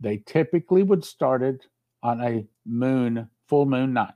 [0.00, 1.66] they typically would start it
[2.02, 4.14] on a moon, full moon night,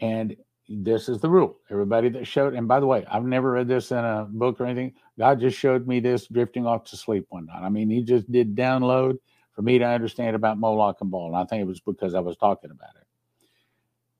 [0.00, 0.36] and
[0.68, 1.58] this is the rule.
[1.70, 4.66] Everybody that showed, and by the way, I've never read this in a book or
[4.66, 4.94] anything.
[5.18, 7.62] God just showed me this drifting off to sleep one night.
[7.62, 9.18] I mean, He just did download
[9.52, 11.28] for me to understand about Moloch and Baal.
[11.28, 13.06] And I think it was because I was talking about it.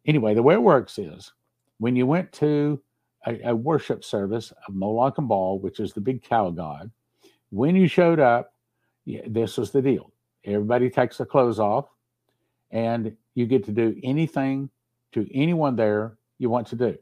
[0.06, 1.32] Anyway, the way it works is
[1.78, 2.80] when you went to
[3.26, 6.90] a, a worship service of Moloch and Baal, which is the big cow god,
[7.50, 8.54] when you showed up,
[9.26, 10.12] this was the deal.
[10.44, 11.86] Everybody takes their clothes off,
[12.70, 14.70] and you get to do anything
[15.12, 16.96] to anyone there you want to do.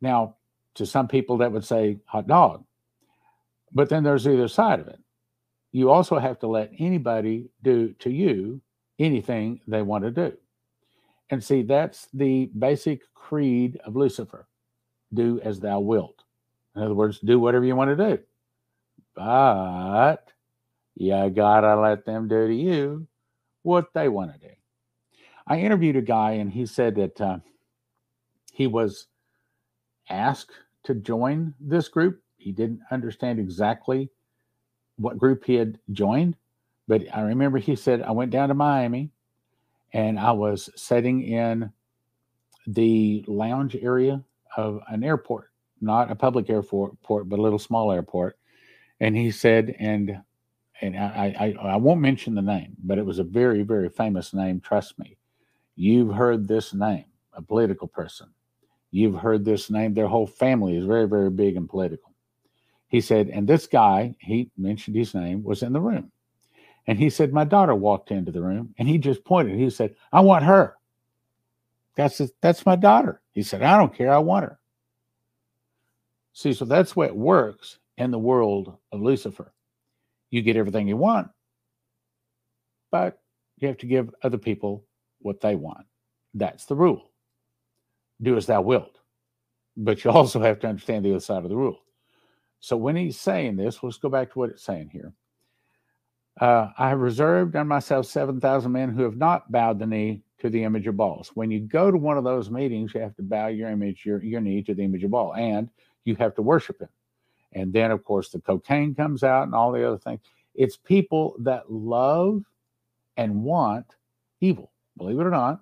[0.00, 0.36] Now,
[0.74, 2.64] to some people, that would say hot dog.
[3.72, 4.98] But then there's the other side of it.
[5.70, 8.60] You also have to let anybody do to you
[8.98, 10.36] anything they want to do.
[11.32, 14.46] And see, that's the basic creed of Lucifer
[15.14, 16.24] do as thou wilt.
[16.76, 18.22] In other words, do whatever you want to do.
[19.14, 20.30] But
[20.94, 23.06] you gotta let them do to you
[23.62, 24.54] what they want to do.
[25.46, 27.38] I interviewed a guy and he said that uh,
[28.52, 29.06] he was
[30.10, 30.52] asked
[30.84, 32.22] to join this group.
[32.36, 34.10] He didn't understand exactly
[34.96, 36.36] what group he had joined,
[36.88, 39.10] but I remember he said, I went down to Miami
[39.92, 41.72] and I was sitting in
[42.66, 44.22] the lounge area
[44.56, 48.38] of an airport, not a public airport, but a little small airport.
[49.00, 50.18] And he said, and
[50.80, 54.34] and I, I, I won't mention the name, but it was a very, very famous
[54.34, 54.60] name.
[54.60, 55.16] Trust me.
[55.76, 58.28] You've heard this name, a political person.
[58.90, 59.94] You've heard this name.
[59.94, 62.12] Their whole family is very, very big and political.
[62.88, 66.10] He said, and this guy, he mentioned his name, was in the room.
[66.86, 69.58] And he said, My daughter walked into the room and he just pointed.
[69.58, 70.76] He said, I want her.
[71.94, 73.20] That's, that's my daughter.
[73.32, 74.12] He said, I don't care.
[74.12, 74.58] I want her.
[76.32, 79.52] See, so that's it works in the world of Lucifer.
[80.30, 81.28] You get everything you want,
[82.90, 83.20] but
[83.58, 84.86] you have to give other people
[85.18, 85.86] what they want.
[86.34, 87.12] That's the rule
[88.22, 89.00] do as thou wilt.
[89.76, 91.80] But you also have to understand the other side of the rule.
[92.60, 95.12] So when he's saying this, let's go back to what it's saying here.
[96.40, 100.48] Uh, I have reserved on myself 7,000 men who have not bowed the knee to
[100.48, 101.30] the image of Baals.
[101.34, 104.22] When you go to one of those meetings, you have to bow your image, your,
[104.24, 105.68] your knee to the image of Baal, and
[106.04, 106.88] you have to worship him.
[107.52, 110.20] And then, of course, the cocaine comes out and all the other things.
[110.54, 112.42] It's people that love
[113.16, 113.86] and want
[114.40, 114.72] evil.
[114.96, 115.60] Believe it or not,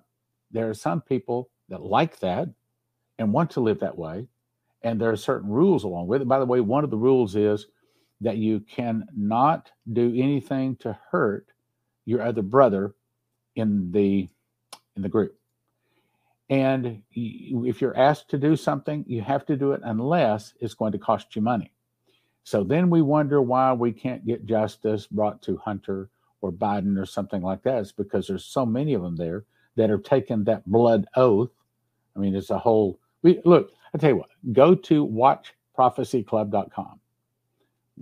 [0.51, 2.49] there are some people that like that
[3.19, 4.25] and want to live that way.
[4.83, 6.27] And there are certain rules along with it.
[6.27, 7.67] By the way, one of the rules is
[8.21, 11.47] that you cannot do anything to hurt
[12.05, 12.93] your other brother
[13.55, 14.29] in the
[14.95, 15.37] in the group.
[16.49, 20.91] And if you're asked to do something, you have to do it unless it's going
[20.91, 21.71] to cost you money.
[22.43, 26.09] So then we wonder why we can't get justice brought to Hunter
[26.41, 27.79] or Biden or something like that.
[27.79, 29.45] It's because there's so many of them there
[29.75, 31.51] that have taken that blood oath
[32.15, 32.99] I mean, it's a whole.
[33.21, 33.71] We look.
[33.93, 34.29] I tell you what.
[34.53, 36.99] Go to watchprophecyclub.com.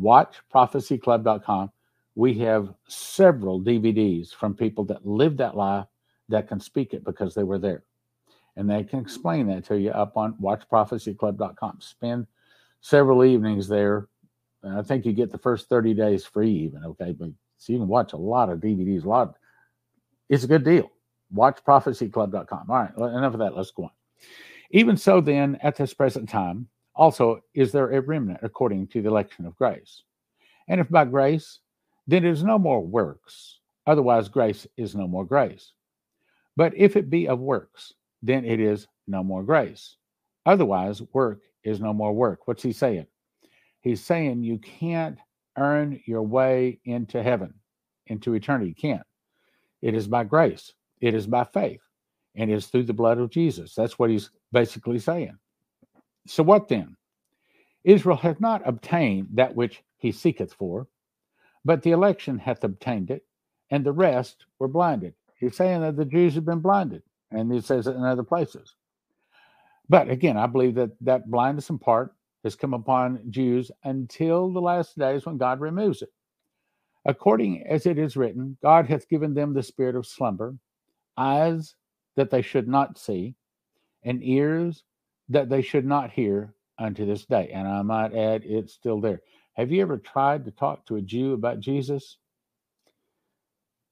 [0.02, 1.72] Watchprophecyclub.com.
[2.16, 5.86] We have several DVDs from people that lived that life
[6.28, 7.84] that can speak it because they were there,
[8.56, 11.80] and they can explain that to you up on watchprophecyclub.com.
[11.82, 12.28] Spend
[12.82, 14.08] several evenings there.
[14.64, 16.84] And I think you get the first 30 days free, even.
[16.84, 17.14] Okay.
[17.14, 19.36] But so you can watch a lot of DVDs, a lot.
[20.28, 20.92] It's a good deal.
[21.34, 22.70] Watchprophecyclub.com.
[22.70, 22.92] All right.
[23.16, 23.56] Enough of that.
[23.56, 23.92] Let's go on.
[24.72, 26.68] Even so, then, at this present time,
[27.00, 30.04] also is there a remnant according to the election of grace.
[30.68, 31.60] And if by grace,
[32.06, 35.72] then it is no more works, otherwise, grace is no more grace.
[36.58, 39.96] But if it be of works, then it is no more grace.
[40.46, 42.48] Otherwise, work is no more work.
[42.48, 43.08] What's he saying?
[43.80, 45.18] He's saying you can't
[45.58, 47.54] earn your way into heaven,
[48.08, 48.70] into eternity.
[48.70, 49.08] You can't.
[49.82, 51.82] It is by grace, it is by faith
[52.36, 53.74] and is through the blood of Jesus.
[53.74, 55.38] That's what he's basically saying.
[56.28, 56.96] So, what then?
[57.84, 60.88] Israel hath not obtained that which he seeketh for,
[61.66, 63.26] but the election hath obtained it,
[63.72, 65.14] and the rest were blinded.
[65.40, 68.76] He's saying that the Jews have been blinded, and he says it in other places.
[69.88, 72.14] But again, I believe that that blindness in part
[72.44, 76.10] has come upon Jews until the last days when God removes it.
[77.06, 80.56] According as it is written, God hath given them the spirit of slumber,
[81.18, 81.76] eyes
[82.16, 83.36] that they should not see,
[84.04, 84.84] and ears
[85.30, 87.52] that they should not hear unto this day.
[87.54, 89.22] And I might add, it's still there.
[89.54, 92.18] Have you ever tried to talk to a Jew about Jesus?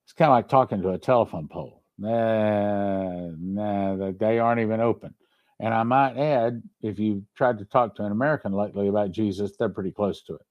[0.06, 1.84] It's kind of like talking to a telephone pole.
[1.98, 5.14] Nah, nah, they aren't even open.
[5.60, 9.54] And I might add, if you tried to talk to an American lately about Jesus,
[9.58, 10.46] they're pretty close to it.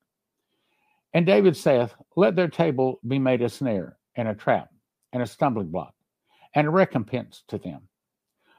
[1.14, 4.68] And David saith, Let their table be made a snare and a trap
[5.12, 5.94] and a stumbling block
[6.54, 7.88] and a recompense to them.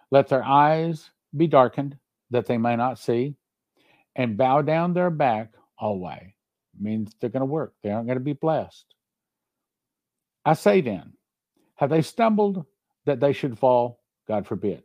[0.09, 1.97] Let their eyes be darkened
[2.31, 3.35] that they may not see
[4.15, 6.33] and bow down their back always.
[6.79, 7.73] Means they're going to work.
[7.81, 8.85] They aren't going to be blessed.
[10.45, 11.13] I say then,
[11.75, 12.65] have they stumbled
[13.05, 13.99] that they should fall?
[14.27, 14.83] God forbid.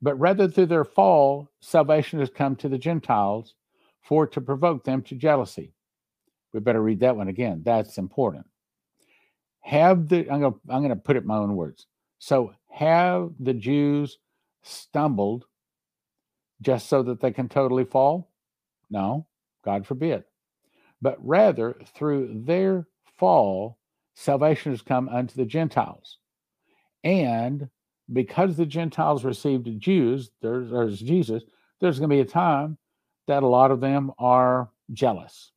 [0.00, 3.54] But rather through their fall, salvation has come to the Gentiles
[4.00, 5.74] for to provoke them to jealousy.
[6.52, 7.62] We better read that one again.
[7.64, 8.46] That's important.
[9.60, 11.86] Have the I'm going to, I'm to put it my own words.
[12.18, 14.18] So have the Jews
[14.62, 15.44] stumbled
[16.60, 18.30] just so that they can totally fall?
[18.90, 19.26] No,
[19.64, 20.24] God forbid.
[21.00, 22.86] But rather through their
[23.16, 23.78] fall,
[24.14, 26.18] salvation has come unto the Gentiles.
[27.04, 27.68] And
[28.12, 31.44] because the Gentiles received the Jews, there's, there's Jesus,
[31.80, 32.78] there's going to be a time
[33.26, 35.52] that a lot of them are jealous.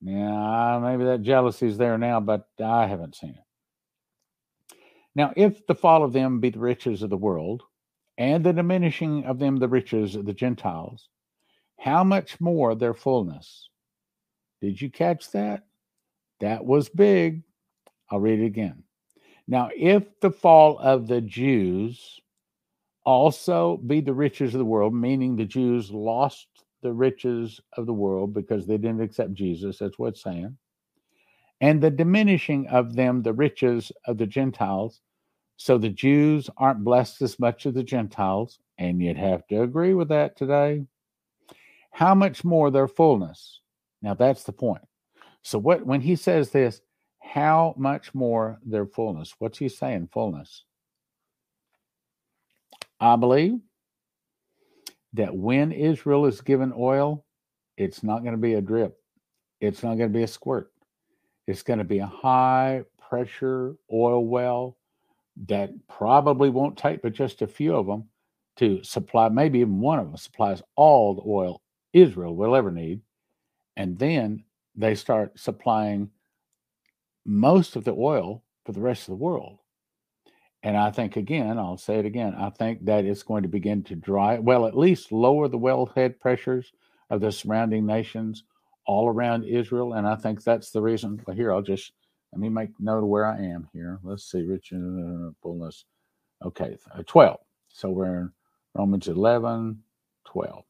[0.00, 4.76] Yeah, maybe that jealousy is there now, but I haven't seen it.
[5.14, 7.62] Now, if the fall of them be the riches of the world,
[8.18, 11.08] and the diminishing of them the riches of the Gentiles,
[11.78, 13.68] how much more their fullness?
[14.60, 15.66] Did you catch that?
[16.40, 17.42] That was big.
[18.10, 18.82] I'll read it again.
[19.48, 22.20] Now, if the fall of the Jews
[23.04, 26.48] also be the riches of the world, meaning the Jews lost
[26.82, 30.56] the riches of the world because they didn't accept Jesus, that's what it's saying,
[31.60, 35.00] and the diminishing of them the riches of the Gentiles,
[35.56, 39.94] so the Jews aren't blessed as much as the Gentiles, and you'd have to agree
[39.94, 40.84] with that today.
[41.90, 43.60] How much more their fullness?
[44.02, 44.82] Now that's the point.
[45.42, 46.80] So what when he says this,
[47.20, 49.34] how much more their fullness?
[49.38, 50.64] What's he saying, fullness?
[53.00, 53.58] I believe
[55.14, 57.24] that when Israel is given oil,
[57.76, 58.98] it's not going to be a drip.
[59.60, 60.70] It's not going to be a squirt.
[61.46, 64.75] It's going to be a high pressure oil well
[65.46, 68.04] that probably won't take but just a few of them
[68.56, 71.60] to supply, maybe even one of them supplies all the oil
[71.92, 73.00] Israel will ever need.
[73.76, 76.10] And then they start supplying
[77.24, 79.58] most of the oil for the rest of the world.
[80.62, 83.82] And I think, again, I'll say it again, I think that it's going to begin
[83.84, 86.72] to dry, well, at least lower the wellhead pressures
[87.10, 88.44] of the surrounding nations
[88.86, 89.92] all around Israel.
[89.94, 91.22] And I think that's the reason.
[91.26, 91.92] Well, here, I'll just
[92.32, 93.98] let me make note of where I am here.
[94.02, 95.84] Let's see, Richard, uh, fullness.
[96.44, 97.38] Okay, uh, 12.
[97.68, 98.32] So we're in
[98.74, 99.82] Romans 11,
[100.26, 100.64] 12.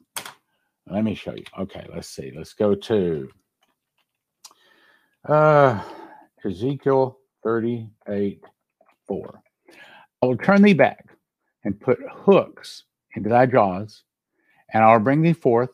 [0.89, 1.45] Let me show you.
[1.59, 2.33] Okay, let's see.
[2.37, 3.29] Let's go to
[5.29, 5.83] uh,
[6.45, 8.45] Ezekiel 38,
[9.09, 9.43] 4.
[10.23, 11.07] I will turn thee back
[11.65, 12.85] and put hooks
[13.17, 14.05] into thy jaws,
[14.73, 15.71] and I will bring thee forth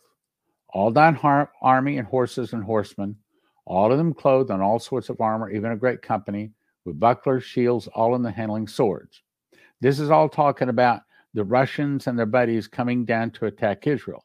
[0.73, 3.17] all thine har- army and horses and horsemen,
[3.65, 6.51] all of them clothed in all sorts of armor, even a great company,
[6.85, 9.23] with bucklers, shields, all in the handling swords.
[9.81, 11.03] This is all talking about
[11.35, 14.25] the Russians and their buddies coming down to attack Israel.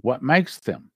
[0.00, 0.90] What makes them?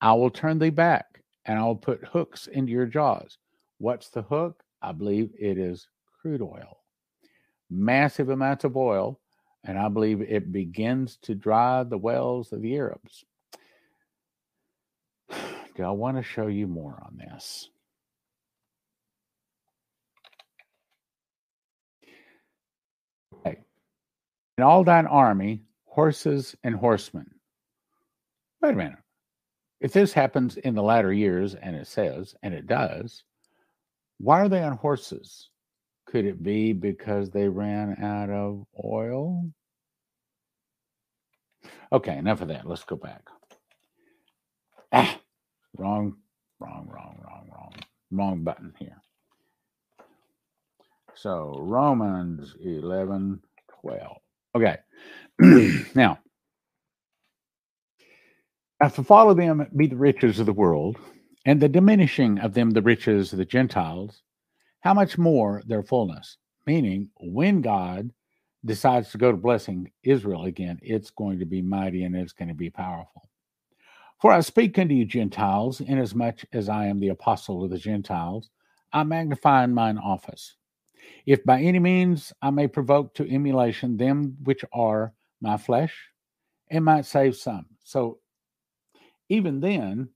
[0.00, 3.38] I will turn thee back, and I will put hooks into your jaws.
[3.78, 4.62] What's the hook?
[4.82, 5.88] I believe it is
[6.20, 6.82] crude oil
[7.72, 9.18] massive amounts of oil,
[9.64, 13.24] and I believe it begins to dry the wells of the Arabs.
[15.80, 17.68] I want to show you more on this?
[23.34, 23.58] Okay.
[24.60, 27.30] All thine army, horses and horsemen.
[28.60, 28.98] Wait a minute.
[29.80, 33.24] If this happens in the latter years, and it says, and it does,
[34.18, 35.48] why are they on horses?
[36.06, 39.50] Could it be because they ran out of oil?
[41.90, 42.66] Okay, enough of that.
[42.66, 43.22] Let's go back.
[44.92, 45.18] Ah,
[45.76, 46.16] wrong,
[46.60, 47.72] wrong, wrong, wrong, wrong,
[48.10, 49.02] wrong button here.
[51.14, 53.40] So Romans 11,
[53.80, 54.16] 12.
[54.54, 54.76] Okay.
[55.94, 56.18] now,
[58.80, 60.98] after follow them be the riches of the world,
[61.44, 64.22] and the diminishing of them the riches of the Gentiles,
[64.80, 66.36] how much more their fullness?
[66.66, 68.10] Meaning, when God
[68.64, 72.48] decides to go to blessing Israel again, it's going to be mighty and it's going
[72.48, 73.28] to be powerful.
[74.22, 78.50] For I speak unto you, Gentiles, inasmuch as I am the apostle of the Gentiles,
[78.92, 80.54] I magnify in mine office.
[81.26, 85.92] If by any means I may provoke to emulation them which are my flesh,
[86.70, 87.66] and might save some.
[87.82, 88.20] So
[89.28, 90.08] even then,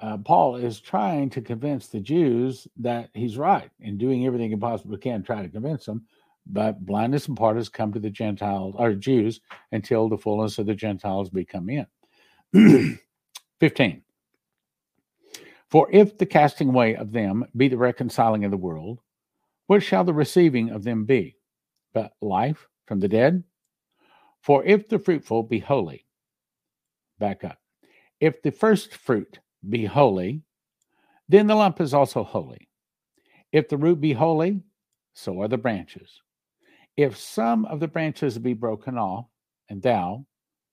[0.00, 4.56] uh, Paul is trying to convince the Jews that he's right and doing everything he
[4.56, 6.06] possibly can to try to convince them.
[6.44, 9.40] But blindness and part has come to the Gentiles or Jews
[9.70, 11.86] until the fullness of the Gentiles be come in.
[13.64, 14.02] 15.
[15.70, 19.00] For if the casting away of them be the reconciling of the world,
[19.68, 21.38] what shall the receiving of them be?
[21.94, 23.42] But life from the dead?
[24.42, 26.04] For if the fruitful be holy,
[27.18, 27.56] back up.
[28.20, 30.42] If the first fruit be holy,
[31.30, 32.68] then the lump is also holy.
[33.50, 34.60] If the root be holy,
[35.14, 36.20] so are the branches.
[36.98, 39.24] If some of the branches be broken off,
[39.70, 40.26] and thou,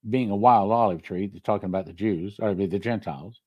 [0.10, 3.41] being a wild olive tree, talking about the Jews, or the Gentiles,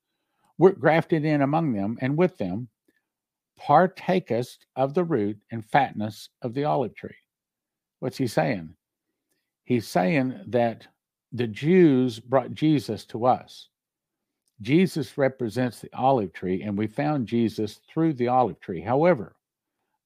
[0.58, 2.68] wert grafted in among them, and with them
[3.58, 7.16] partakest of the root and fatness of the olive tree.
[8.00, 8.74] What's he saying?
[9.64, 10.86] He's saying that
[11.32, 13.68] the Jews brought Jesus to us.
[14.60, 18.80] Jesus represents the olive tree, and we found Jesus through the olive tree.
[18.80, 19.34] However,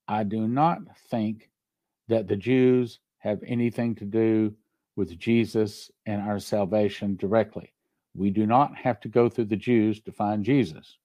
[0.07, 0.79] I do not
[1.11, 1.51] think
[2.09, 4.55] that the Jews have anything to do
[4.99, 7.73] with Jesus and our salvation directly.
[8.15, 10.99] We do not have to go through the Jews to find Jesus.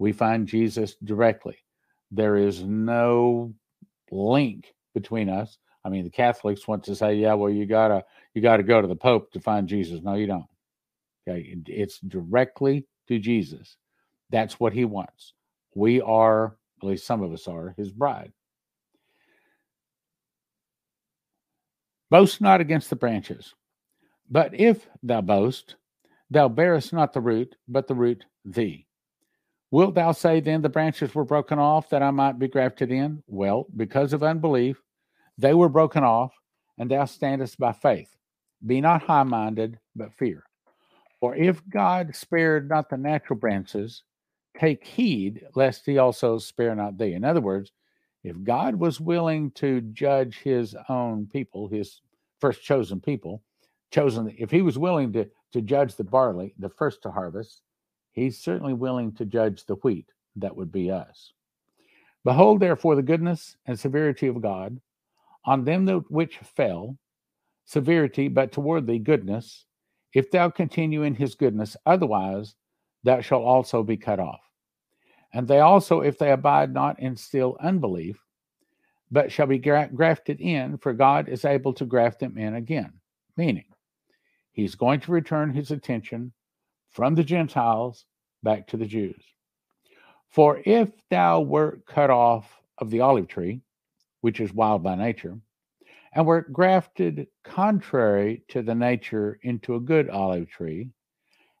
[0.00, 1.56] We find Jesus directly.
[2.10, 3.54] There is no
[4.10, 5.58] link between us.
[5.84, 8.04] I mean, the Catholics want to say, "Yeah, well, you gotta
[8.34, 10.46] you gotta go to the Pope to find Jesus." No, you don't.
[11.26, 13.76] Okay, it's directly to Jesus.
[14.30, 15.34] That's what he wants.
[15.76, 18.32] We are, at least some of us are, his bride.
[22.12, 23.54] Boast not against the branches.
[24.30, 25.76] But if thou boast,
[26.28, 28.86] thou bearest not the root, but the root thee.
[29.70, 33.22] Wilt thou say then the branches were broken off that I might be grafted in?
[33.26, 34.82] Well, because of unbelief,
[35.38, 36.34] they were broken off,
[36.76, 38.14] and thou standest by faith.
[38.66, 40.44] Be not high minded, but fear.
[41.18, 44.02] For if God spared not the natural branches,
[44.60, 47.14] take heed lest he also spare not thee.
[47.14, 47.72] In other words,
[48.24, 52.00] if God was willing to judge his own people, his
[52.42, 53.40] first chosen people,
[53.92, 57.62] chosen, if he was willing to, to judge the barley, the first to harvest,
[58.10, 60.06] he's certainly willing to judge the wheat.
[60.34, 61.32] That would be us.
[62.24, 64.80] Behold, therefore, the goodness and severity of God
[65.44, 66.98] on them which fell,
[67.64, 69.66] severity, but toward thee goodness,
[70.12, 72.56] if thou continue in his goodness, otherwise
[73.04, 74.40] thou shalt also be cut off.
[75.32, 78.20] And they also, if they abide not in still unbelief,
[79.12, 82.94] but shall be gra- grafted in, for God is able to graft them in again.
[83.36, 83.66] Meaning,
[84.52, 86.32] he's going to return his attention
[86.90, 88.06] from the Gentiles
[88.42, 89.22] back to the Jews.
[90.30, 93.60] For if thou wert cut off of the olive tree,
[94.22, 95.38] which is wild by nature,
[96.14, 100.88] and were grafted contrary to the nature into a good olive tree,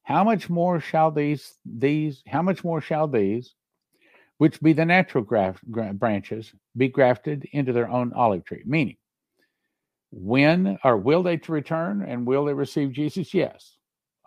[0.04, 3.54] how much more shall these these how much more shall these,
[4.42, 8.64] which be the natural graft, branches, be grafted into their own olive tree?
[8.66, 8.96] Meaning,
[10.10, 13.32] when or will they to return and will they receive Jesus?
[13.32, 13.76] Yes.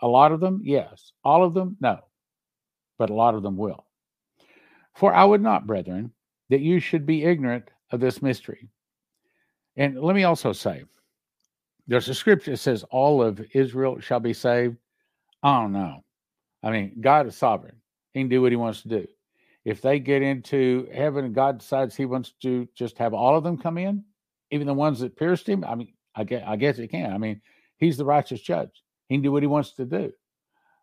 [0.02, 1.12] A lot of them, yes.
[1.26, 2.00] All of them, no.
[2.98, 3.86] But a lot of them will.
[4.94, 6.14] For I would not, brethren,
[6.50, 8.70] that you should be ignorant of this mystery
[9.76, 10.86] and let me also say,
[11.88, 14.78] there's a scripture that says all of Israel shall be saved.
[15.44, 16.06] I don't know.
[16.64, 17.76] I mean, God is sovereign.
[18.14, 19.08] He can do what he wants to do.
[19.66, 23.44] If they get into heaven and God decides he wants to just have all of
[23.44, 24.04] them come in,
[24.52, 27.12] even the ones that pierced him, I mean, I guess, I guess he can.
[27.12, 27.42] I mean,
[27.78, 28.84] he's the righteous judge.
[29.10, 30.14] He can do what he wants to do.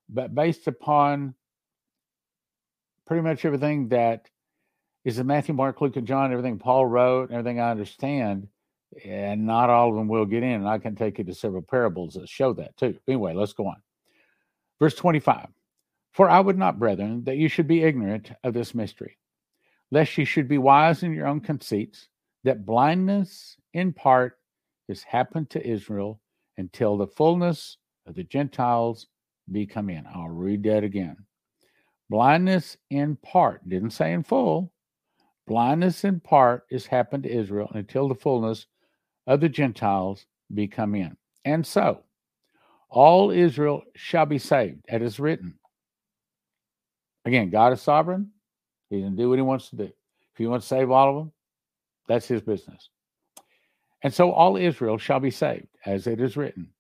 [0.09, 1.35] But based upon
[3.07, 4.29] pretty much everything that
[5.05, 8.49] is in Matthew, Mark, Luke, and John, everything Paul wrote, and everything I understand,
[9.05, 10.55] and not all of them will get in.
[10.55, 12.99] And I can take you to several parables that show that too.
[13.07, 13.77] Anyway, let's go on.
[14.81, 15.47] Verse 25
[16.13, 19.19] For I would not, brethren, that you should be ignorant of this mystery,
[19.91, 22.09] lest ye should be wise in your own conceits,
[22.45, 24.39] that blindness in part
[24.89, 26.21] has happened to Israel
[26.59, 29.07] until the fullness of the Gentiles
[29.51, 30.05] be come in.
[30.07, 31.17] I'll read that again.
[32.11, 34.73] Blindness in part, didn't say in full.
[35.47, 38.67] Blindness in part is happened to Israel until the fullness
[39.27, 41.17] of the Gentiles be come in.
[41.45, 42.03] And so
[42.91, 45.55] all Israel shall be saved, as is written.
[47.25, 48.31] Again, God is sovereign.
[48.91, 49.85] He can do what he wants to do.
[49.85, 51.33] If he wants to save all of them,
[52.09, 52.89] that's his business.
[54.03, 56.71] And so all Israel shall be saved, as it is written.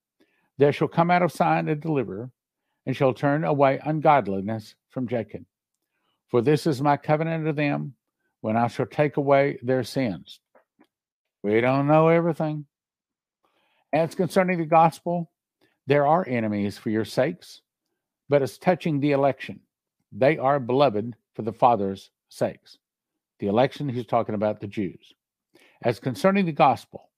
[0.58, 2.30] There shall come out of Zion a deliverer,
[2.84, 5.44] and shall turn away ungodliness from Jacob.
[6.28, 7.94] For this is my covenant of them
[8.40, 10.40] when I shall take away their sins.
[11.42, 12.66] We don't know everything.
[13.92, 15.30] As concerning the gospel,
[15.86, 17.60] there are enemies for your sakes,
[18.28, 19.60] but as touching the election,
[20.12, 22.78] they are beloved for the Father's sakes.
[23.38, 25.12] The election, he's talking about the Jews.
[25.82, 27.10] As concerning the gospel,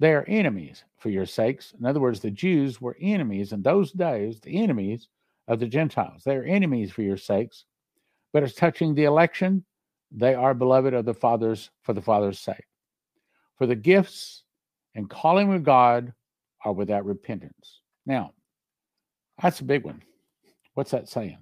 [0.00, 1.74] they are enemies for your sakes.
[1.78, 5.08] In other words, the Jews were enemies in those days, the enemies
[5.46, 6.22] of the Gentiles.
[6.24, 7.66] They are enemies for your sakes.
[8.32, 9.64] But as touching the election,
[10.10, 12.66] they are beloved of the Father's for the Father's sake.
[13.58, 14.44] For the gifts
[14.94, 16.14] and calling of God
[16.64, 17.80] are without repentance.
[18.06, 18.32] Now,
[19.40, 20.02] that's a big one.
[20.74, 21.38] What's that saying?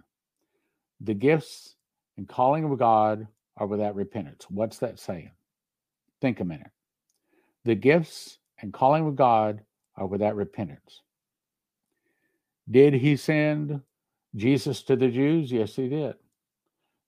[1.01, 1.77] The gifts
[2.17, 3.27] and calling of God
[3.57, 4.47] are without repentance.
[4.49, 5.31] What's that saying?
[6.21, 6.71] Think a minute.
[7.65, 9.61] The gifts and calling of God
[9.97, 11.03] are without repentance.
[12.71, 13.81] Did he send
[14.35, 15.51] Jesus to the Jews?
[15.51, 16.15] Yes, he did.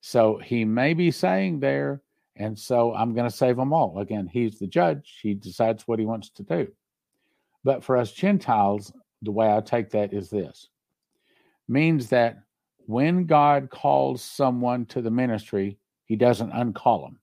[0.01, 2.01] So he may be saying there,
[2.35, 3.99] and so I'm going to save them all.
[3.99, 5.19] Again, he's the judge.
[5.21, 6.67] He decides what he wants to do.
[7.63, 8.91] But for us Gentiles,
[9.21, 10.69] the way I take that is this
[11.67, 12.39] means that
[12.91, 17.19] when God calls someone to the ministry, he doesn't uncall them.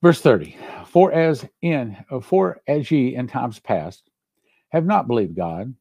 [0.00, 0.56] Verse 30
[0.86, 4.10] For as in for as ye in times past
[4.68, 5.74] have not believed God,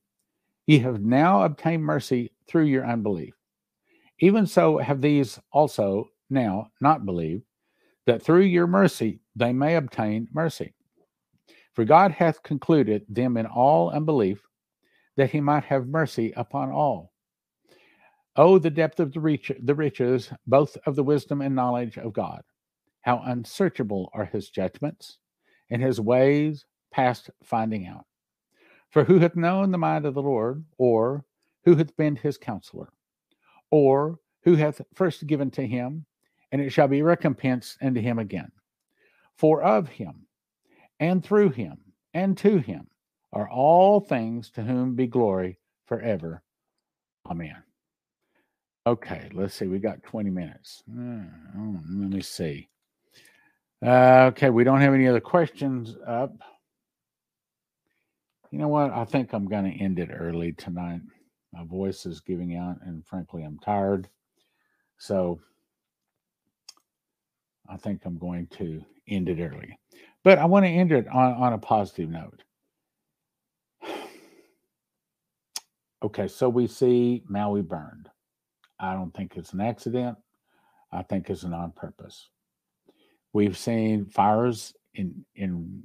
[0.66, 3.36] ye have now obtained mercy through your unbelief.
[4.20, 7.44] Even so have these also now not believed,
[8.06, 10.74] that through your mercy they may obtain mercy.
[11.74, 14.42] For God hath concluded them in all unbelief,
[15.16, 17.13] that he might have mercy upon all.
[18.36, 22.14] Oh, the depth of the, reach, the riches, both of the wisdom and knowledge of
[22.14, 22.44] God!
[23.02, 25.20] How unsearchable are his judgments,
[25.70, 28.06] and his ways past finding out.
[28.90, 31.26] For who hath known the mind of the Lord, or
[31.66, 32.90] who hath been his counselor?
[33.72, 36.06] or who hath first given to him,
[36.52, 38.52] and it shall be recompensed unto him again.
[39.36, 40.28] For of him,
[41.00, 41.80] and through him,
[42.14, 42.88] and to him
[43.32, 45.58] are all things to whom be glory
[45.88, 46.44] forever.
[47.28, 47.64] Amen.
[48.86, 49.68] Okay, let's see.
[49.68, 50.84] We got 20 minutes.
[50.92, 51.24] Uh,
[51.56, 52.68] let me see.
[53.86, 56.34] Uh, okay, we don't have any other questions up.
[58.52, 58.92] You know what?
[58.92, 61.02] I think I'm going to end it early tonight.
[61.54, 64.10] My voice is giving out, and frankly, I'm tired.
[64.98, 65.40] So
[67.70, 69.80] I think I'm going to end it early.
[70.24, 72.44] But I want to end it on, on a positive note.
[76.04, 78.10] Okay, so we see Maui burned.
[78.84, 80.18] I don't think it's an accident.
[80.92, 82.30] I think it's an on purpose.
[83.32, 85.82] We've seen fires in in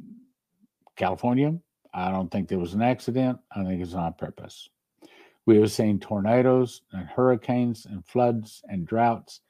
[0.96, 1.56] California.
[1.94, 3.38] I don't think there was an accident.
[3.54, 4.68] I think it's on purpose.
[5.46, 9.40] We have seen tornadoes and hurricanes and floods and droughts,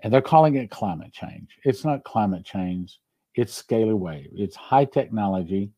[0.00, 1.58] and they're calling it climate change.
[1.64, 2.98] It's not climate change,
[3.34, 4.30] it's scalar wave.
[4.32, 5.70] It's high technology.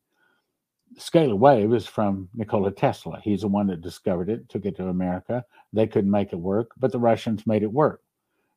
[0.99, 3.21] Scalar wave is from Nikola Tesla.
[3.23, 5.45] He's the one that discovered it, took it to America.
[5.73, 8.03] They couldn't make it work, but the Russians made it work.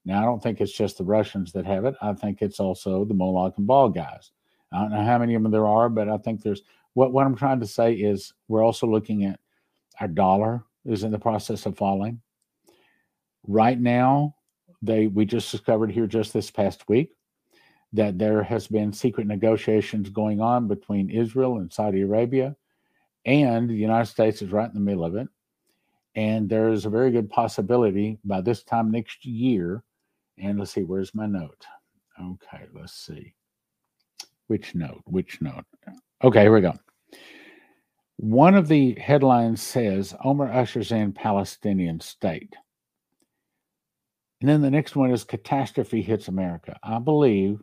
[0.05, 1.95] Now, I don't think it's just the Russians that have it.
[2.01, 4.31] I think it's also the Moloch and Baal guys.
[4.73, 6.63] I don't know how many of them there are, but I think there's
[6.93, 9.39] what, what I'm trying to say is we're also looking at
[9.99, 12.21] our dollar is in the process of falling.
[13.45, 14.35] Right now,
[14.81, 17.13] they we just discovered here just this past week
[17.93, 22.55] that there has been secret negotiations going on between Israel and Saudi Arabia,
[23.25, 25.27] and the United States is right in the middle of it.
[26.15, 29.83] And there is a very good possibility by this time next year.
[30.37, 31.65] And let's see, where's my note?
[32.21, 33.33] Okay, let's see.
[34.47, 35.01] Which note?
[35.05, 35.65] Which note?
[36.23, 36.73] Okay, here we go.
[38.17, 42.55] One of the headlines says Omer ushers in Palestinian state.
[44.41, 46.77] And then the next one is catastrophe hits America.
[46.83, 47.61] I believe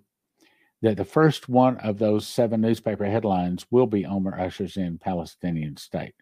[0.82, 5.76] that the first one of those seven newspaper headlines will be Omer ushers in Palestinian
[5.76, 6.14] state.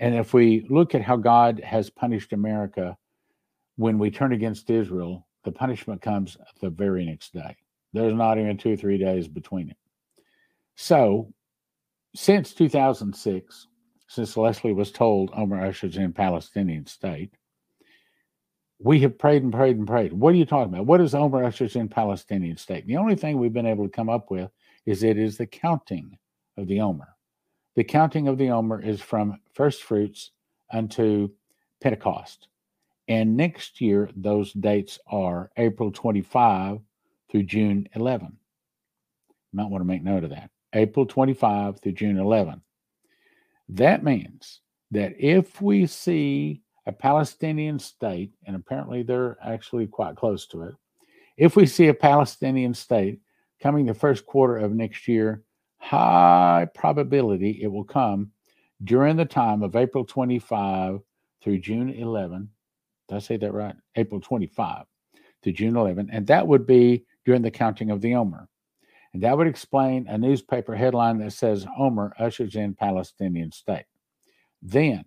[0.00, 2.96] And if we look at how God has punished America
[3.76, 7.56] when we turn against Israel, the punishment comes the very next day.
[7.92, 9.76] There's not even two or three days between it.
[10.74, 11.32] So
[12.14, 13.68] since 2006,
[14.08, 17.34] since Leslie was told Omer Usher's in Palestinian state,
[18.84, 20.12] we have prayed and prayed and prayed.
[20.12, 20.84] What are you talking about?
[20.84, 22.86] What is Omer Usher's in Palestinian state?
[22.86, 24.50] The only thing we've been able to come up with
[24.84, 26.18] is it is the counting
[26.58, 27.08] of the Omer.
[27.76, 30.32] The counting of the Omer is from first fruits
[30.70, 31.30] unto
[31.80, 32.48] Pentecost.
[33.08, 36.78] And next year, those dates are April 25
[37.30, 38.26] through June 11.
[38.26, 40.50] You might want to make note of that.
[40.74, 42.60] April 25 through June 11.
[43.70, 50.46] That means that if we see a Palestinian state, and apparently they're actually quite close
[50.46, 50.74] to it,
[51.36, 53.20] If we see a Palestinian state
[53.60, 55.42] coming the first quarter of next year,
[55.78, 58.30] high probability it will come
[58.82, 61.00] during the time of April 25
[61.42, 62.48] through June 11.
[63.08, 63.74] Did I say that right?
[63.96, 64.84] April 25
[65.42, 66.08] to June 11.
[66.10, 68.48] And that would be during the counting of the Omer.
[69.12, 73.84] And that would explain a newspaper headline that says Omer ushers in Palestinian state.
[74.62, 75.04] Then,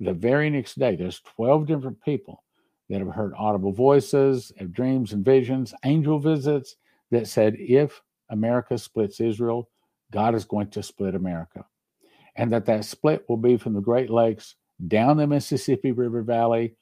[0.00, 2.42] the very next day, there's 12 different people
[2.88, 6.76] that have heard audible voices, have dreams and visions, angel visits
[7.10, 8.00] that said, if
[8.30, 9.68] America splits Israel,
[10.10, 11.64] God is going to split America.
[12.36, 14.56] And that that split will be from the Great Lakes
[14.88, 16.76] down the Mississippi River Valley.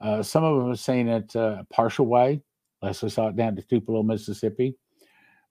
[0.00, 2.40] Uh, some of them have seen it uh, partial way.
[2.80, 4.76] Leslie saw it down to Tupelo, Mississippi.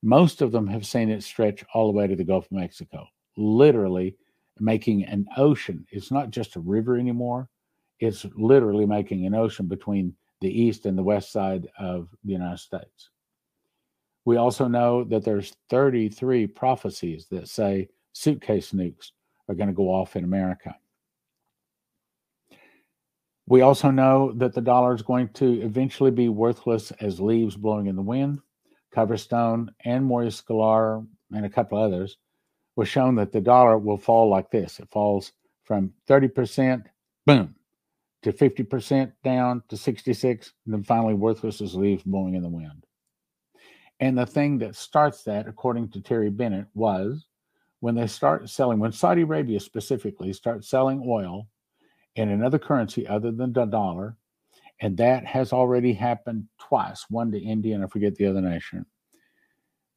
[0.01, 3.07] Most of them have seen it stretch all the way to the Gulf of Mexico,
[3.35, 4.15] literally
[4.59, 5.85] making an ocean.
[5.91, 7.49] It's not just a river anymore,
[7.99, 12.59] it's literally making an ocean between the east and the west side of the United
[12.59, 13.09] States.
[14.25, 19.11] We also know that there's 33 prophecies that say suitcase nukes
[19.47, 20.75] are going to go off in America.
[23.45, 27.88] We also know that the dollar is going to eventually be worthless as leaves blowing
[27.88, 28.39] in the wind.
[28.95, 32.17] Coverstone and Maurice Sklar and a couple others
[32.75, 34.79] was shown that the dollar will fall like this.
[34.79, 35.33] It falls
[35.63, 36.83] from 30%,
[37.25, 37.55] boom,
[38.23, 42.85] to 50% down to 66, and then finally worthless as leaves blowing in the wind.
[43.99, 47.25] And the thing that starts that, according to Terry Bennett, was
[47.79, 51.47] when they start selling, when Saudi Arabia specifically starts selling oil
[52.15, 54.17] in another currency other than the dollar,
[54.79, 58.85] and that has already happened twice one to India, and I forget the other nation.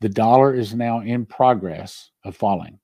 [0.00, 2.78] The dollar is now in progress of falling.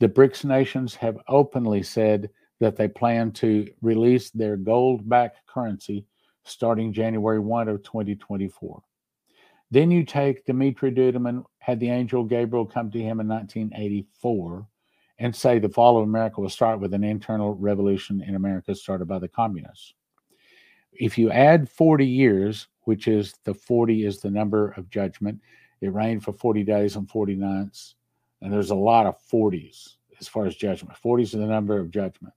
[0.00, 6.06] The BRICS nations have openly said that they plan to release their gold backed currency
[6.44, 8.82] starting January 1 of 2024.
[9.70, 14.66] Then you take Dumitru Duduman, had the angel Gabriel come to him in 1984
[15.18, 19.06] and say the fall of America will start with an internal revolution in America started
[19.06, 19.94] by the communists
[20.98, 25.40] if you add 40 years, which is the 40 is the number of judgment,
[25.84, 27.94] it rained for 40 days and 40 nights.
[28.40, 30.98] And there's a lot of 40s as far as judgment.
[31.02, 32.34] 40s is the number of judgment.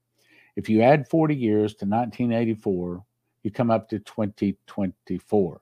[0.56, 3.04] If you add 40 years to 1984,
[3.44, 5.62] you come up to 2024.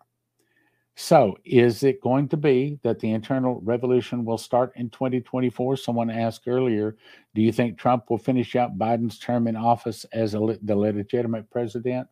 [0.97, 5.75] So, is it going to be that the internal revolution will start in 2024?
[5.75, 6.95] Someone asked earlier,
[7.33, 11.49] do you think Trump will finish out Biden's term in office as a, the legitimate
[11.49, 12.07] president?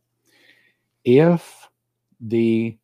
[1.04, 1.70] if
[2.22, 2.78] the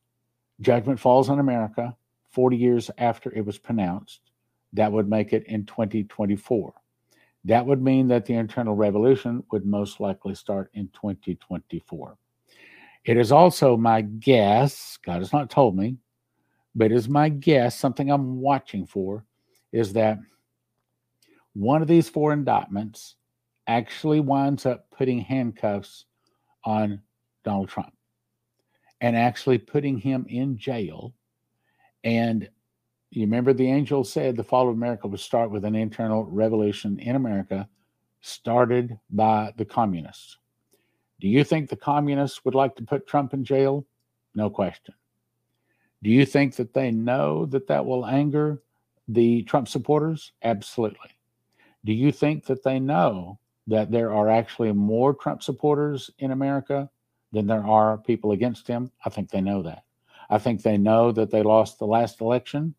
[0.61, 1.95] judgment falls on America
[2.39, 4.21] 40 years after it was pronounced,
[4.71, 6.73] that would make it in 2024.
[7.43, 12.17] That would mean that the internal revolution would most likely start in 2024.
[13.03, 15.97] It is also my guess, God has not told me,
[16.73, 19.25] but it is my guess, something I'm watching for,
[19.73, 20.17] is that
[21.51, 23.15] one of these four indictments
[23.67, 26.05] actually winds up putting handcuffs
[26.63, 27.01] on
[27.43, 27.91] Donald Trump
[29.01, 31.13] and actually putting him in jail.
[32.03, 32.49] And
[33.11, 36.99] you remember the angel said the fall of America would start with an internal revolution
[36.99, 37.67] in America
[38.21, 40.38] started by the communists.
[41.19, 43.85] Do you think the communists would like to put Trump in jail?
[44.35, 44.93] No question.
[46.03, 48.61] Do you think that they know that that will anger
[49.07, 50.31] the Trump supporters?
[50.43, 51.09] Absolutely.
[51.84, 56.89] Do you think that they know that there are actually more Trump supporters in America
[57.31, 58.91] than there are people against him.
[59.05, 59.84] I think they know that.
[60.30, 62.76] I think they know that they lost the last election,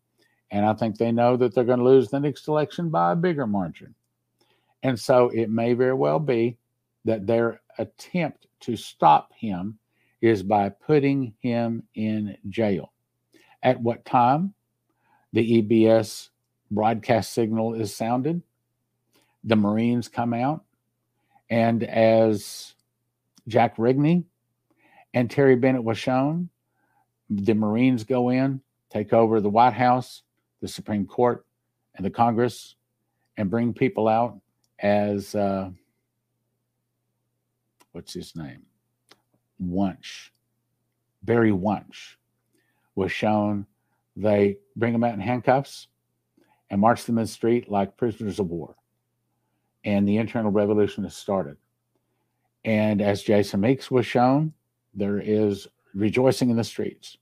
[0.51, 3.15] and I think they know that they're going to lose the next election by a
[3.15, 3.95] bigger margin.
[4.83, 6.57] And so it may very well be
[7.05, 9.77] that their attempt to stop him
[10.21, 12.91] is by putting him in jail.
[13.63, 14.53] At what time
[15.33, 16.29] the EBS
[16.69, 18.41] broadcast signal is sounded,
[19.43, 20.63] the Marines come out,
[21.49, 22.75] and as
[23.47, 24.23] Jack Rigney
[25.13, 26.49] and Terry Bennett was shown.
[27.33, 30.23] The Marines go in, take over the White House,
[30.61, 31.45] the Supreme Court,
[31.95, 32.75] and the Congress,
[33.37, 34.37] and bring people out
[34.79, 35.69] as uh,
[37.93, 38.63] what's his name?
[39.59, 40.31] Wunsch.
[41.23, 42.17] Barry Wunsch
[42.95, 43.65] was shown.
[44.17, 45.87] They bring them out in handcuffs
[46.69, 48.75] and march them in the street like prisoners of war.
[49.85, 51.55] And the internal revolution has started.
[52.65, 54.53] And as Jason Meeks was shown,
[54.93, 57.17] there is rejoicing in the streets.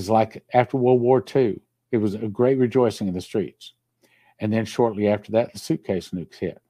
[0.00, 1.60] It's like after World War II,
[1.92, 3.74] it was a great rejoicing in the streets.
[4.40, 6.60] And then shortly after that, the suitcase nukes hit.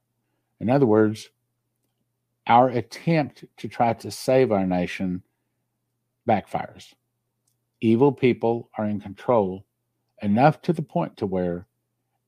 [0.59, 1.29] In other words,
[2.47, 5.23] our attempt to try to save our nation
[6.27, 6.93] backfires.
[7.81, 9.65] evil people are in control
[10.21, 11.67] enough to the point to where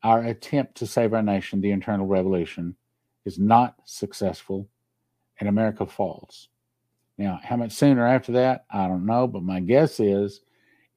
[0.04, 2.76] our attempt to save our nation, the internal revolution,
[3.26, 4.70] is not successful
[5.40, 6.50] and America falls.
[7.18, 10.42] Now, how much sooner after that, I don't know, but my guess is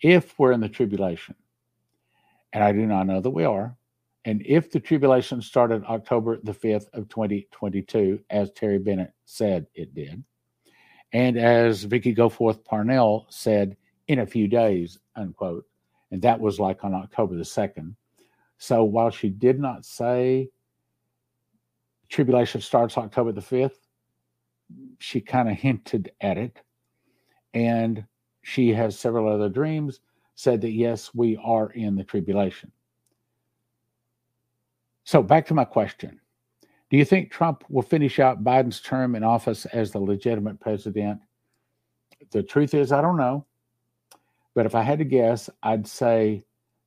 [0.00, 1.34] if we're in the tribulation,
[2.52, 3.76] and I do not know that we are,
[4.24, 9.94] and if the tribulation started October the 5th of 2022, as Terry Bennett said it
[9.94, 10.22] did,
[11.12, 13.76] and as Vicky Goforth Parnell said
[14.08, 15.64] in a few days, unquote,
[16.10, 17.94] and that was like on October the 2nd.
[18.58, 20.50] So while she did not say
[22.08, 23.78] tribulation starts October the 5th,
[24.98, 26.60] she kind of hinted at it.
[27.54, 28.04] And
[28.50, 30.00] she has several other dreams,
[30.34, 32.72] said that yes, we are in the tribulation.
[35.04, 36.20] So back to my question.
[36.90, 41.20] Do you think Trump will finish out Biden's term in office as the legitimate president?
[42.32, 43.46] The truth is, I don't know.
[44.54, 46.44] But if I had to guess, I'd say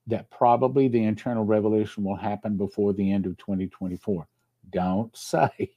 [0.07, 4.27] that probably the internal revolution will happen before the end of 2024.
[4.71, 5.71] Don't say,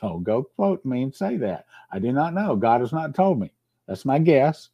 [0.00, 1.66] don't go quote me and say that.
[1.92, 2.56] I do not know.
[2.56, 3.52] God has not told me.
[3.86, 4.70] That's my guess.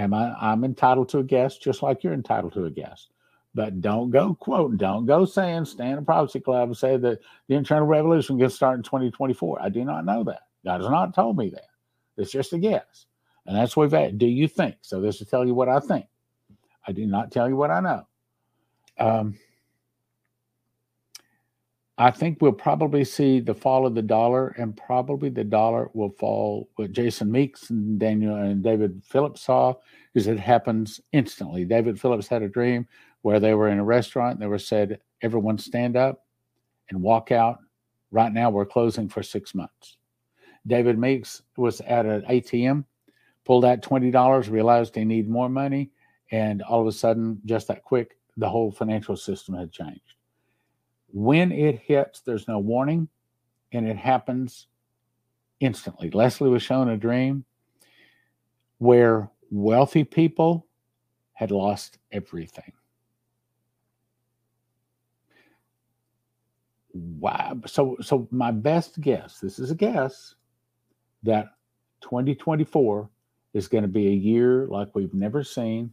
[0.00, 0.34] Am I?
[0.40, 3.08] I'm entitled to a guess, just like you're entitled to a guess.
[3.54, 7.18] But don't go quoting, don't go saying, stand in prophecy club and say that
[7.48, 9.60] the internal revolution gets started in 2024.
[9.60, 10.44] I do not know that.
[10.64, 11.66] God has not told me that.
[12.16, 13.06] It's just a guess.
[13.44, 14.16] And that's what we've had.
[14.16, 14.76] Do you think?
[14.80, 16.06] So this will tell you what I think.
[16.86, 18.06] I do not tell you what I know.
[18.98, 19.38] Um,
[22.00, 26.08] I think we'll probably see the fall of the dollar, and probably the dollar will
[26.08, 26.70] fall.
[26.76, 29.74] What Jason Meeks and Daniel and David Phillips saw
[30.14, 31.66] is it happens instantly.
[31.66, 32.88] David Phillips had a dream
[33.20, 34.32] where they were in a restaurant.
[34.32, 36.24] And they were said, "Everyone stand up
[36.88, 37.58] and walk out."
[38.10, 39.98] Right now, we're closing for six months.
[40.66, 42.86] David Meeks was at an ATM,
[43.44, 45.90] pulled out twenty dollars, realized he needed more money,
[46.30, 50.16] and all of a sudden, just that quick, the whole financial system had changed.
[51.12, 53.08] When it hits, there's no warning,
[53.72, 54.66] and it happens
[55.60, 56.10] instantly.
[56.10, 57.44] Leslie was shown a dream
[58.78, 60.66] where wealthy people
[61.34, 62.72] had lost everything.
[66.92, 67.60] Wow.
[67.66, 70.34] So so my best guess, this is a guess,
[71.22, 71.50] that
[72.00, 73.08] 2024
[73.52, 75.92] is going to be a year like we've never seen.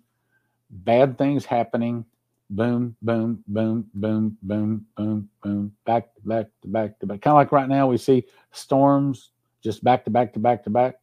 [0.70, 2.06] Bad things happening
[2.50, 7.22] boom, boom, boom, boom, boom, boom, boom, back to back to back to back.
[7.22, 9.32] Kind of like right now we see storms
[9.64, 10.96] just back to back to back to back.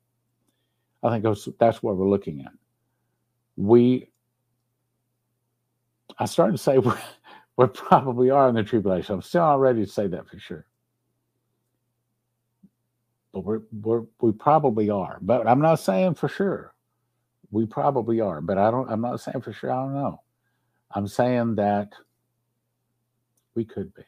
[1.03, 2.53] I think that's, what we're looking at.
[3.57, 4.09] We,
[6.19, 6.99] I started to say we're,
[7.59, 9.17] we probably are in the tribulation.
[9.17, 10.67] I'm still not ready to say that for sure.
[13.35, 15.19] But we're, we're, we probably are.
[15.21, 16.75] But I'm not saying for sure.
[17.51, 18.41] We probably are.
[18.41, 19.71] But I don't, I'm not saying for sure.
[19.71, 20.21] I don't know.
[20.95, 21.93] I'm saying that
[23.55, 24.03] we could be.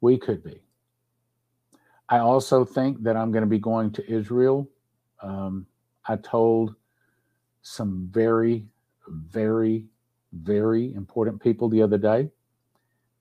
[0.00, 0.60] We could be.
[2.08, 4.68] I also think that I'm going to be going to Israel.
[5.22, 5.66] Um,
[6.06, 6.74] I told
[7.62, 8.66] some very,
[9.08, 9.84] very,
[10.32, 12.30] very important people the other day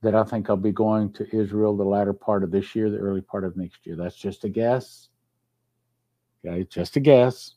[0.01, 2.97] that I think I'll be going to Israel the latter part of this year, the
[2.97, 3.95] early part of next year.
[3.95, 5.09] That's just a guess.
[6.45, 7.55] Okay, just a guess.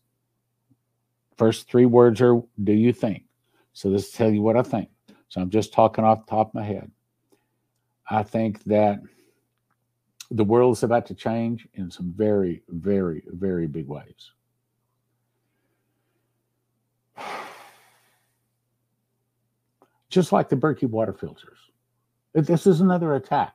[1.36, 3.24] First three words are do you think?
[3.72, 4.88] So this will tell you what I think.
[5.28, 6.90] So I'm just talking off the top of my head.
[8.08, 9.00] I think that
[10.30, 14.32] the world is about to change in some very, very, very big ways.
[20.08, 21.58] Just like the Berkey water filters.
[22.34, 23.54] This is another attack.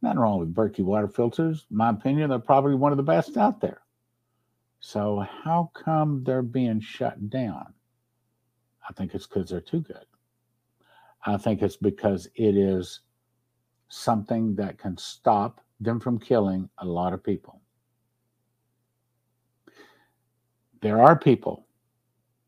[0.00, 1.66] Nothing wrong with Berkey water filters.
[1.70, 3.82] In my opinion, they're probably one of the best out there.
[4.80, 7.74] So how come they're being shut down?
[8.88, 10.04] I think it's because they're too good.
[11.24, 13.00] I think it's because it is
[13.88, 17.60] something that can stop them from killing a lot of people.
[20.80, 21.66] There are people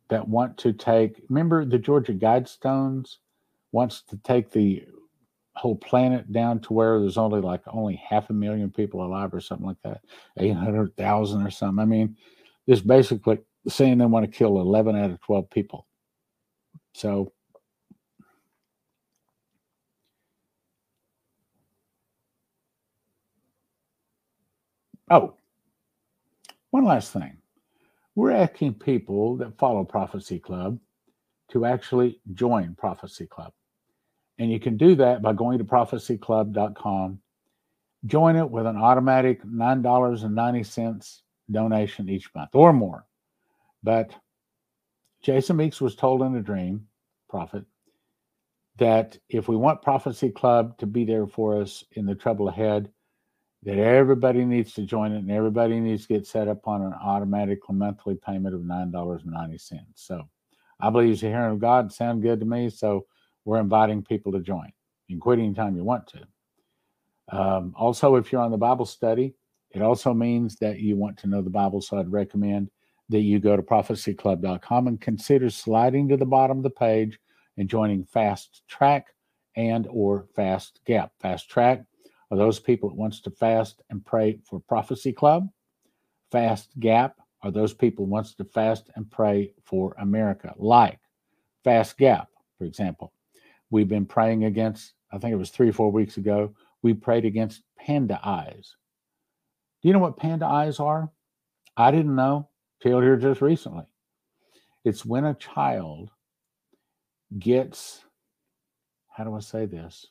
[0.08, 3.16] that want to take, remember the Georgia Guidestones
[3.72, 4.84] wants to take the
[5.54, 9.40] whole planet down to where there's only like only half a million people alive or
[9.40, 10.00] something like that,
[10.38, 11.82] 800,000 or something.
[11.82, 12.16] I mean,
[12.68, 13.38] just basically
[13.68, 15.86] saying they want to kill 11 out of 12 people.
[16.94, 17.32] So
[25.10, 25.34] Oh,
[26.70, 27.38] one last thing.
[28.14, 30.78] We're asking people that follow Prophecy Club
[31.50, 33.52] to actually join Prophecy Club.
[34.38, 37.18] And you can do that by going to prophecyclub.com.
[38.06, 43.04] Join it with an automatic $9.90 donation each month or more.
[43.82, 44.14] But
[45.22, 46.86] Jason Meeks was told in a dream,
[47.28, 47.64] prophet,
[48.76, 52.90] that if we want Prophecy Club to be there for us in the trouble ahead,
[53.64, 56.94] that everybody needs to join it and everybody needs to get set up on an
[56.94, 59.80] automatic monthly payment of $9.90.
[59.94, 60.22] So
[60.80, 62.70] I believe the hearing of God sound good to me.
[62.70, 63.06] So
[63.44, 64.72] we're inviting people to join.
[65.08, 66.26] You can quit anytime you want to.
[67.36, 69.34] Um, also, if you're on the Bible study,
[69.72, 71.82] it also means that you want to know the Bible.
[71.82, 72.70] So I'd recommend
[73.10, 77.18] that you go to prophecyclub.com and consider sliding to the bottom of the page
[77.58, 79.08] and joining Fast Track
[79.56, 81.12] and or Fast Gap.
[81.20, 81.84] Fast Track
[82.30, 85.48] are those people that wants to fast and pray for Prophecy Club.
[86.30, 91.00] Fast Gap are those people wants to fast and pray for America, like
[91.64, 92.28] Fast Gap,
[92.58, 93.12] for example.
[93.70, 97.24] We've been praying against, I think it was three or four weeks ago, we prayed
[97.24, 98.76] against panda eyes.
[99.82, 101.10] Do you know what panda eyes are?
[101.76, 102.49] I didn't know
[102.82, 103.84] till here just recently.
[104.84, 106.10] It's when a child
[107.38, 108.04] gets,
[109.08, 110.06] how do I say this?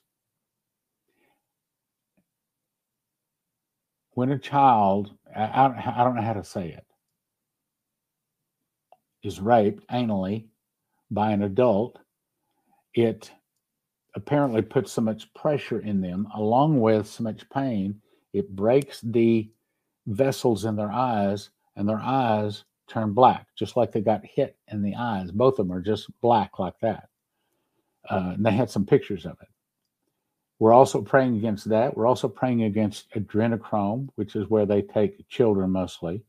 [4.12, 6.86] When a child, I, I, I don't know how to say it,
[9.24, 10.46] is raped anally
[11.12, 12.00] by an adult,
[12.94, 13.32] it
[14.16, 18.02] apparently puts so much pressure in them, along with so much pain,
[18.34, 19.50] it breaks the
[20.08, 24.84] vessels in their eyes, and their eyes turn black, just like they got hit in
[24.84, 25.32] the eyes.
[25.32, 27.08] Both of them are just black like that.
[28.08, 29.48] Uh, and they had some pictures of it.
[30.60, 31.96] We're also praying against that.
[31.96, 36.24] We're also praying against adrenochrome, which is where they take children mostly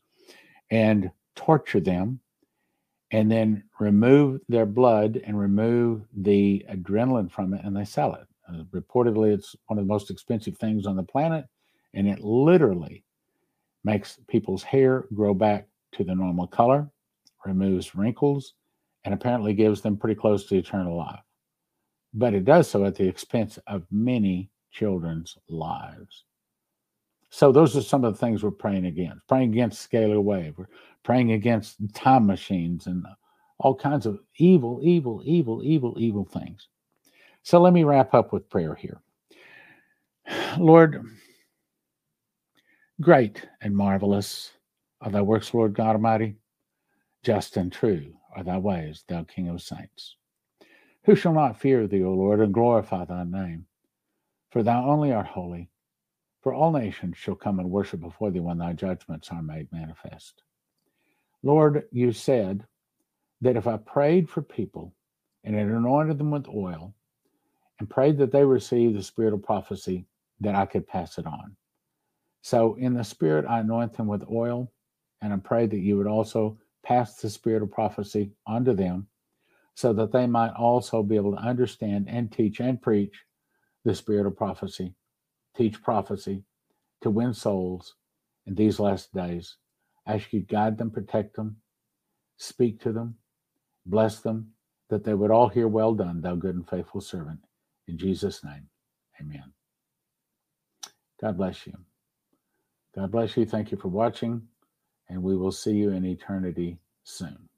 [0.71, 2.21] and torture them
[3.11, 8.27] and then remove their blood and remove the adrenaline from it and they sell it.
[8.49, 11.47] Uh, reportedly, it's one of the most expensive things on the planet
[11.93, 13.05] and it literally
[13.85, 16.89] makes people's hair grow back to the normal color,
[17.45, 18.55] removes wrinkles,
[19.05, 21.21] and apparently gives them pretty close to eternal life.
[22.13, 26.25] But it does so at the expense of many children's lives.
[27.31, 29.27] So those are some of the things we're praying against.
[29.29, 30.55] Praying against scalar wave.
[30.59, 30.67] We're
[31.05, 33.07] praying against time machines and
[33.59, 36.69] all kinds of evil, evil, evil, evil, evil things.
[37.43, 39.01] So let me wrap up with prayer here.
[40.59, 41.05] Lord,
[43.01, 44.53] great and marvelous
[45.01, 46.37] are thy works, Lord God Almighty.
[47.23, 50.17] Just and true are thy ways, thou King of saints.
[51.05, 53.67] Who shall not fear thee, O Lord, and glorify thy name?
[54.51, 55.71] For thou only art holy.
[56.43, 60.43] For all nations shall come and worship before thee when thy judgments are made manifest.
[61.43, 62.67] Lord, you said
[63.41, 64.95] that if I prayed for people
[65.45, 66.95] and had anointed them with oil
[67.79, 70.07] and prayed that they receive the spirit of prophecy,
[70.41, 71.57] that I could pass it on.
[72.43, 74.73] So, in the spirit, I anoint them with oil
[75.21, 79.07] and I pray that you would also pass the spirit of prophecy onto them
[79.75, 83.25] so that they might also be able to understand and teach and preach
[83.85, 84.95] the spirit of prophecy,
[85.57, 86.45] teach prophecy
[87.03, 87.95] to win souls
[88.47, 89.57] in these last days.
[90.07, 91.57] Ask you guide them, protect them,
[92.37, 93.17] speak to them,
[93.87, 94.53] bless them,
[94.89, 97.41] that they would all hear, Well done, thou good and faithful servant.
[97.87, 98.69] In Jesus' name,
[99.21, 99.53] amen.
[101.21, 101.75] God bless you.
[102.97, 103.47] God bless you.
[103.47, 104.43] Thank you for watching
[105.11, 107.50] and we will see you in eternity soon.